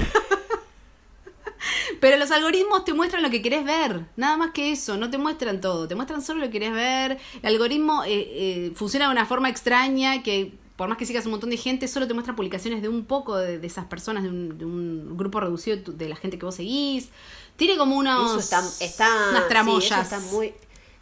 pero 2.00 2.16
los 2.16 2.32
algoritmos 2.32 2.84
te 2.84 2.92
muestran 2.92 3.22
lo 3.22 3.30
que 3.30 3.40
querés 3.42 3.64
ver, 3.64 4.00
nada 4.16 4.36
más 4.36 4.50
que 4.50 4.72
eso, 4.72 4.96
no 4.96 5.08
te 5.10 5.18
muestran 5.18 5.60
todo, 5.60 5.86
te 5.86 5.94
muestran 5.94 6.20
solo 6.20 6.40
lo 6.40 6.46
que 6.46 6.52
querés 6.58 6.72
ver. 6.72 7.18
El 7.42 7.46
algoritmo 7.54 8.02
eh, 8.02 8.08
eh, 8.10 8.72
funciona 8.74 9.06
de 9.06 9.12
una 9.12 9.24
forma 9.26 9.48
extraña 9.48 10.24
que 10.24 10.52
por 10.82 10.88
más 10.88 10.98
que 10.98 11.06
sigas 11.06 11.24
un 11.26 11.30
montón 11.30 11.50
de 11.50 11.56
gente, 11.56 11.86
solo 11.86 12.08
te 12.08 12.12
muestra 12.12 12.34
publicaciones 12.34 12.82
de 12.82 12.88
un 12.88 13.04
poco 13.04 13.36
de, 13.36 13.60
de 13.60 13.66
esas 13.68 13.84
personas, 13.84 14.24
de 14.24 14.30
un, 14.30 14.58
de 14.58 14.64
un 14.64 15.16
grupo 15.16 15.38
reducido 15.38 15.76
de, 15.92 16.08
la 16.08 16.16
gente 16.16 16.40
que 16.40 16.44
vos 16.44 16.56
seguís. 16.56 17.10
Tiene 17.54 17.76
como 17.76 17.96
unos, 17.96 18.42
está, 18.42 18.60
está 18.80 19.28
unas 19.30 19.42
sí, 19.44 19.48
tramoyas. 19.48 20.06
eso 20.06 20.16
está 20.16 20.18
muy, 20.34 20.54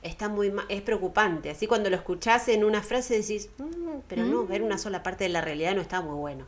está 0.02 0.28
muy, 0.28 0.50
ma- 0.50 0.66
es 0.68 0.82
preocupante. 0.82 1.48
Así 1.48 1.66
cuando 1.66 1.88
lo 1.88 1.96
escuchás 1.96 2.48
en 2.48 2.62
una 2.62 2.82
frase 2.82 3.18
decís, 3.22 3.48
"Mm, 3.56 4.00
pero 4.06 4.26
no, 4.26 4.44
ver 4.46 4.60
una 4.62 4.76
sola 4.76 5.02
parte 5.02 5.24
de 5.24 5.30
la 5.30 5.40
realidad 5.40 5.74
no 5.74 5.80
está 5.80 6.02
muy 6.02 6.14
bueno. 6.14 6.44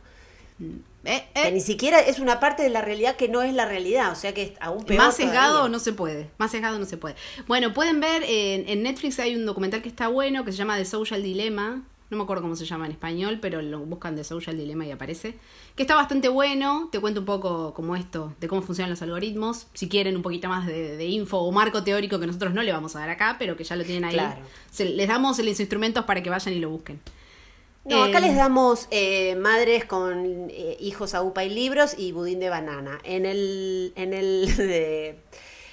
Eh, 1.05 1.23
Que 1.33 1.47
eh, 1.47 1.51
ni 1.51 1.59
siquiera 1.59 1.99
es 1.99 2.19
una 2.19 2.39
parte 2.39 2.61
de 2.61 2.69
la 2.69 2.83
realidad 2.83 3.15
que 3.15 3.27
no 3.29 3.41
es 3.41 3.51
la 3.55 3.65
realidad, 3.65 4.11
o 4.11 4.15
sea 4.15 4.35
que 4.35 4.43
es 4.43 4.51
aún 4.61 4.85
peor. 4.85 4.99
Más 4.99 5.15
sesgado 5.15 5.53
todavía. 5.53 5.71
no 5.71 5.79
se 5.79 5.91
puede. 5.93 6.29
Más 6.37 6.51
sesgado 6.51 6.77
no 6.77 6.85
se 6.85 6.97
puede. 6.97 7.15
Bueno, 7.47 7.73
pueden 7.73 7.99
ver 7.99 8.21
en, 8.27 8.69
en 8.69 8.83
Netflix 8.83 9.17
hay 9.19 9.35
un 9.35 9.47
documental 9.47 9.81
que 9.81 9.89
está 9.89 10.07
bueno 10.07 10.45
que 10.45 10.51
se 10.51 10.59
llama 10.59 10.77
The 10.77 10.85
Social 10.85 11.23
Dilemma. 11.23 11.81
No 12.13 12.17
me 12.19 12.23
acuerdo 12.23 12.43
cómo 12.43 12.55
se 12.55 12.65
llama 12.65 12.85
en 12.85 12.91
español, 12.91 13.39
pero 13.41 13.61
lo 13.61 13.79
buscan 13.79 14.15
The 14.15 14.23
Social 14.23 14.55
Dilemma 14.55 14.85
y 14.85 14.91
aparece. 14.91 15.35
Que 15.75 15.83
está 15.83 15.95
bastante 15.95 16.29
bueno. 16.29 16.89
Te 16.91 16.99
cuento 16.99 17.21
un 17.21 17.25
poco 17.25 17.73
como 17.73 17.95
esto, 17.95 18.33
de 18.39 18.47
cómo 18.47 18.61
funcionan 18.61 18.91
los 18.91 19.01
algoritmos. 19.01 19.67
Si 19.73 19.89
quieren 19.89 20.15
un 20.15 20.21
poquito 20.21 20.47
más 20.47 20.67
de, 20.67 20.95
de 20.95 21.05
info 21.05 21.39
o 21.39 21.51
marco 21.51 21.83
teórico 21.83 22.19
que 22.19 22.27
nosotros 22.27 22.53
no 22.53 22.61
le 22.61 22.71
vamos 22.71 22.95
a 22.95 22.99
dar 22.99 23.09
acá, 23.09 23.35
pero 23.39 23.57
que 23.57 23.63
ya 23.63 23.75
lo 23.75 23.83
tienen 23.83 24.05
ahí. 24.05 24.13
Claro. 24.13 24.41
Se- 24.71 24.85
les 24.85 25.07
damos 25.07 25.39
los 25.39 25.59
instrumentos 25.59 26.05
para 26.05 26.21
que 26.21 26.29
vayan 26.29 26.53
y 26.53 26.59
lo 26.59 26.69
busquen. 26.69 26.99
No, 27.85 28.03
acá 28.03 28.19
Eh, 28.19 28.21
les 28.21 28.35
damos 28.37 28.87
eh, 28.91 29.35
madres 29.35 29.83
con 29.85 30.47
eh, 30.51 30.77
hijos 30.79 31.13
a 31.15 31.21
upa 31.21 31.43
y 31.43 31.49
libros 31.49 31.95
y 31.97 32.11
budín 32.13 32.39
de 32.39 32.49
banana. 32.49 32.99
En 33.03 33.25
el, 33.25 33.91
en 33.97 34.13
el, 34.13 34.55
de- 34.57 35.19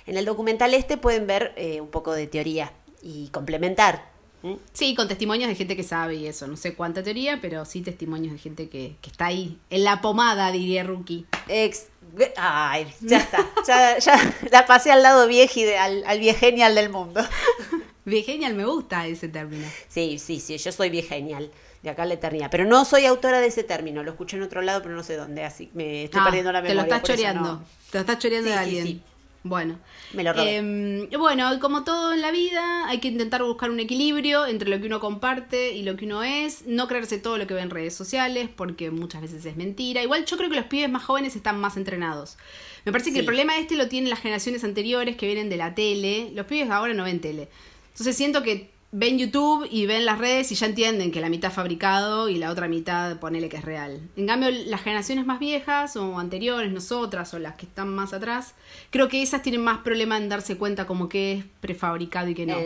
en 0.06 0.16
el 0.16 0.25
documental 0.25 0.75
este 0.75 0.97
pueden 0.97 1.26
ver 1.26 1.54
un 1.80 1.88
poco 1.88 2.12
de 2.12 2.26
teoría 2.26 2.73
y 3.02 3.28
complementar. 3.28 4.10
¿Mm? 4.42 4.54
Sí, 4.73 4.94
con 4.94 5.06
testimonios 5.09 5.49
de 5.49 5.54
gente 5.54 5.76
que 5.76 5.82
sabe 5.82 6.14
y 6.16 6.26
eso. 6.26 6.47
No 6.47 6.56
sé 6.56 6.75
cuánta 6.75 7.02
teoría, 7.02 7.38
pero 7.42 7.64
sí 7.64 7.82
testimonios 7.82 8.32
de 8.32 8.38
gente 8.38 8.68
que, 8.68 8.97
que 9.00 9.11
está 9.11 9.26
ahí, 9.26 9.59
en 9.70 9.85
la 9.85 10.00
pomada, 10.00 10.50
diría 10.50 10.82
Rookie. 10.82 11.26
Ex- 11.49 11.88
Ay, 12.37 12.87
ya 13.00 13.18
está. 13.18 13.47
Ya, 13.66 13.99
ya 13.99 14.35
la 14.50 14.66
pasé 14.66 14.90
al 14.92 15.02
lado 15.02 15.26
vieji, 15.28 15.64
de- 15.64 15.78
al, 15.78 16.02
al 16.06 16.18
viegenial 16.18 16.75
del 16.75 16.90
mundo. 16.90 17.20
Genial, 18.06 18.54
me 18.54 18.64
gusta 18.64 19.06
ese 19.06 19.28
término. 19.28 19.66
Sí, 19.88 20.18
sí, 20.18 20.40
sí, 20.40 20.59
yo 20.59 20.73
soy 20.73 20.90
viegenial. 20.90 21.50
De 21.82 21.88
acá 21.90 22.02
a 22.02 22.06
la 22.06 22.14
eternidad. 22.14 22.49
Pero 22.50 22.64
no 22.66 22.85
soy 22.85 23.06
autora 23.06 23.40
de 23.40 23.47
ese 23.47 23.62
término. 23.62 24.02
Lo 24.02 24.11
escuché 24.11 24.37
en 24.37 24.42
otro 24.42 24.61
lado, 24.62 24.82
pero 24.82 24.94
no 24.94 25.02
sé 25.02 25.16
dónde. 25.16 25.44
Así 25.44 25.70
me 25.73 26.04
estoy 26.04 26.20
Ah, 26.20 26.25
perdiendo 26.25 26.52
la 26.52 26.61
Te 26.61 26.68
memoria. 26.68 26.82
lo 26.90 26.94
estás 26.97 27.02
choreando. 27.09 27.40
no. 27.52 27.64
Te 27.90 27.99
lo 27.99 28.00
estás 28.00 28.18
choreando 28.18 28.49
Sí, 28.50 28.52
de 28.52 28.59
sí, 28.59 28.64
alguien. 28.64 28.87
sí. 28.87 29.02
Bueno. 29.42 29.78
Me 30.12 30.23
lo. 30.23 30.35
Em, 30.37 31.09
bueno, 31.11 31.59
como 31.61 31.82
todo 31.82 32.12
en 32.12 32.20
la 32.20 32.30
vida, 32.30 32.87
hay 32.88 32.99
que 32.99 33.09
intentar 33.09 33.42
buscar 33.42 33.70
un 33.70 33.80
equilibrio 33.80 34.47
entre 34.47 34.68
lo 34.68 34.78
que 34.80 34.87
uno 34.87 35.00
comparte 35.00 35.73
y 35.73 35.82
lo 35.82 35.97
que 35.97 36.04
uno 36.04 36.23
es. 36.23 36.66
No 36.66 36.88
creerse 36.88 37.18
todo 37.18 37.38
lo 37.38 37.47
que 37.47 37.54
ve 37.54 37.62
en 37.62 37.70
redes 37.70 37.94
sociales, 37.94 38.50
porque 38.54 38.90
muchas 38.90 39.23
veces 39.23 39.44
es 39.47 39.56
mentira. 39.56 40.02
Igual 40.02 40.26
yo 40.26 40.37
creo 40.37 40.50
que 40.50 40.56
los 40.56 40.66
pibes 40.66 40.90
más 40.90 41.04
jóvenes 41.04 41.37
están 41.37 41.59
más 41.59 41.76
entrenados. 41.78 42.37
Me 42.85 42.92
parece 42.92 43.12
que 43.12 43.20
el 43.20 43.25
problema 43.25 43.56
este 43.59 43.76
lo 43.76 43.88
tienen 43.88 44.11
las 44.11 44.20
generaciones 44.20 44.62
anteriores 44.64 45.16
que 45.16 45.26
vienen 45.26 45.49
de 45.49 45.56
la 45.56 45.75
tele. 45.75 46.30
Los 46.35 46.47
pibes 46.47 46.70
ahora 46.70 46.92
no 46.92 47.04
ven 47.04 47.20
tele. 47.20 47.49
Entonces 47.92 48.16
siento 48.16 48.42
que 48.42 48.70
ven 48.92 49.18
YouTube 49.18 49.68
y 49.70 49.87
ven 49.87 50.04
las 50.04 50.18
redes 50.18 50.50
y 50.50 50.56
ya 50.56 50.66
entienden 50.66 51.12
que 51.12 51.20
la 51.20 51.28
mitad 51.28 51.52
fabricado 51.52 52.28
y 52.28 52.37
la 52.38 52.50
otra 52.50 52.66
mitad 52.68 53.18
ponele 53.18 53.49
que 53.49 53.56
es 53.56 53.64
real. 53.64 54.00
En 54.16 54.26
cambio, 54.26 54.50
las 54.50 54.82
generaciones 54.82 55.26
más 55.26 55.38
viejas 55.38 55.94
o 55.97 56.18
anteriores, 56.18 56.73
nosotras 56.73 57.32
o 57.35 57.38
las 57.38 57.54
que 57.54 57.66
están 57.66 57.88
más 57.88 58.12
atrás, 58.12 58.54
creo 58.90 59.09
que 59.09 59.23
esas 59.23 59.42
tienen 59.42 59.62
más 59.62 59.78
problema 59.78 60.16
en 60.16 60.28
darse 60.28 60.56
cuenta 60.56 60.87
como 60.87 61.09
que 61.09 61.32
es 61.32 61.44
prefabricado 61.61 62.28
y 62.28 62.35
que 62.35 62.47
no. 62.47 62.56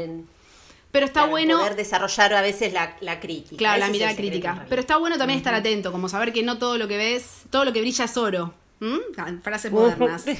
Pero 0.92 1.06
está 1.06 1.20
claro, 1.20 1.30
bueno, 1.32 1.58
Poder 1.58 1.74
desarrollar 1.74 2.34
a 2.34 2.40
veces 2.40 2.72
la, 2.72 2.96
la 3.00 3.18
crítica. 3.18 3.56
claro, 3.56 3.80
la 3.80 3.88
mirada 3.88 4.14
crítica. 4.14 4.64
Pero 4.68 4.80
está 4.80 4.96
bueno 4.96 5.18
también 5.18 5.38
estar 5.38 5.52
atento, 5.52 5.90
como 5.90 6.08
saber 6.08 6.32
que 6.32 6.44
no 6.44 6.56
todo 6.56 6.78
lo 6.78 6.86
que 6.86 6.96
ves, 6.96 7.42
todo 7.50 7.64
lo 7.64 7.72
que 7.72 7.80
brilla 7.80 8.04
es 8.04 8.16
oro. 8.16 8.54
¿Mm? 8.80 9.40
Frases 9.42 9.72
modernas. 9.72 10.24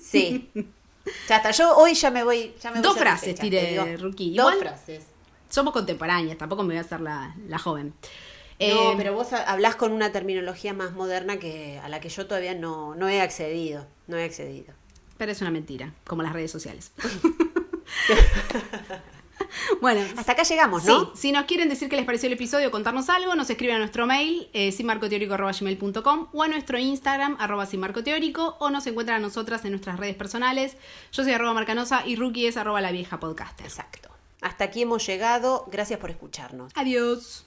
Sí. 0.00 0.50
Ya 1.28 1.36
está. 1.36 1.50
Yo 1.52 1.76
hoy 1.76 1.94
ya 1.94 2.10
me 2.10 2.22
voy. 2.22 2.52
Ya 2.60 2.70
me 2.70 2.76
voy 2.80 2.82
Dos 2.82 2.98
frases 2.98 3.34
tiré. 3.36 3.96
Rookie. 3.96 4.34
Dos 4.34 4.56
frases. 4.56 5.04
Somos 5.52 5.72
contemporáneas, 5.74 6.38
tampoco 6.38 6.62
me 6.62 6.68
voy 6.68 6.78
a 6.78 6.80
hacer 6.80 7.00
la, 7.02 7.34
la 7.46 7.58
joven. 7.58 7.88
No, 7.88 7.94
Eh, 8.58 8.94
pero 8.96 9.12
vos 9.12 9.32
ha- 9.32 9.42
hablás 9.50 9.76
con 9.76 9.92
una 9.92 10.12
terminología 10.12 10.72
más 10.72 10.92
moderna 10.92 11.38
que 11.38 11.78
a 11.82 11.88
la 11.90 12.00
que 12.00 12.08
yo 12.08 12.26
todavía 12.26 12.54
no, 12.54 12.94
no 12.94 13.08
he 13.08 13.20
accedido. 13.20 13.86
No 14.06 14.16
he 14.16 14.24
accedido. 14.24 14.72
Pero 15.18 15.30
es 15.32 15.40
una 15.42 15.50
mentira, 15.50 15.92
como 16.06 16.22
las 16.22 16.32
redes 16.32 16.50
sociales. 16.50 16.92
bueno, 19.80 20.00
Hasta 20.16 20.32
acá 20.32 20.42
llegamos, 20.44 20.84
¿no? 20.84 21.04
sí, 21.06 21.10
si 21.14 21.32
nos 21.32 21.44
quieren 21.44 21.68
decir 21.68 21.88
qué 21.88 21.96
les 21.96 22.04
pareció 22.06 22.28
el 22.28 22.32
episodio, 22.34 22.70
contarnos 22.70 23.08
algo, 23.10 23.34
nos 23.34 23.50
escriben 23.50 23.76
a 23.76 23.78
nuestro 23.80 24.06
mail, 24.06 24.48
eh, 24.52 24.70
sinmarcoteórico.gmail.com 24.72 26.28
o 26.32 26.42
a 26.42 26.48
nuestro 26.48 26.78
Instagram, 26.78 27.36
arroba 27.40 27.66
sinmarcoteórico, 27.66 28.56
o 28.60 28.70
nos 28.70 28.86
encuentran 28.86 29.18
a 29.18 29.20
nosotras 29.20 29.64
en 29.64 29.72
nuestras 29.72 29.98
redes 29.98 30.14
personales. 30.16 30.76
Yo 31.12 31.24
soy 31.24 31.32
arroba 31.32 31.52
marcanosa 31.52 32.06
y 32.06 32.16
Rookie 32.16 32.46
es 32.46 32.56
arroba 32.56 32.80
la 32.80 32.92
vieja 32.92 33.18
podcaster. 33.20 33.66
Exacto. 33.66 34.08
Hasta 34.42 34.64
aquí 34.64 34.82
hemos 34.82 35.06
llegado. 35.06 35.64
Gracias 35.70 35.98
por 35.98 36.10
escucharnos. 36.10 36.72
Adiós. 36.74 37.46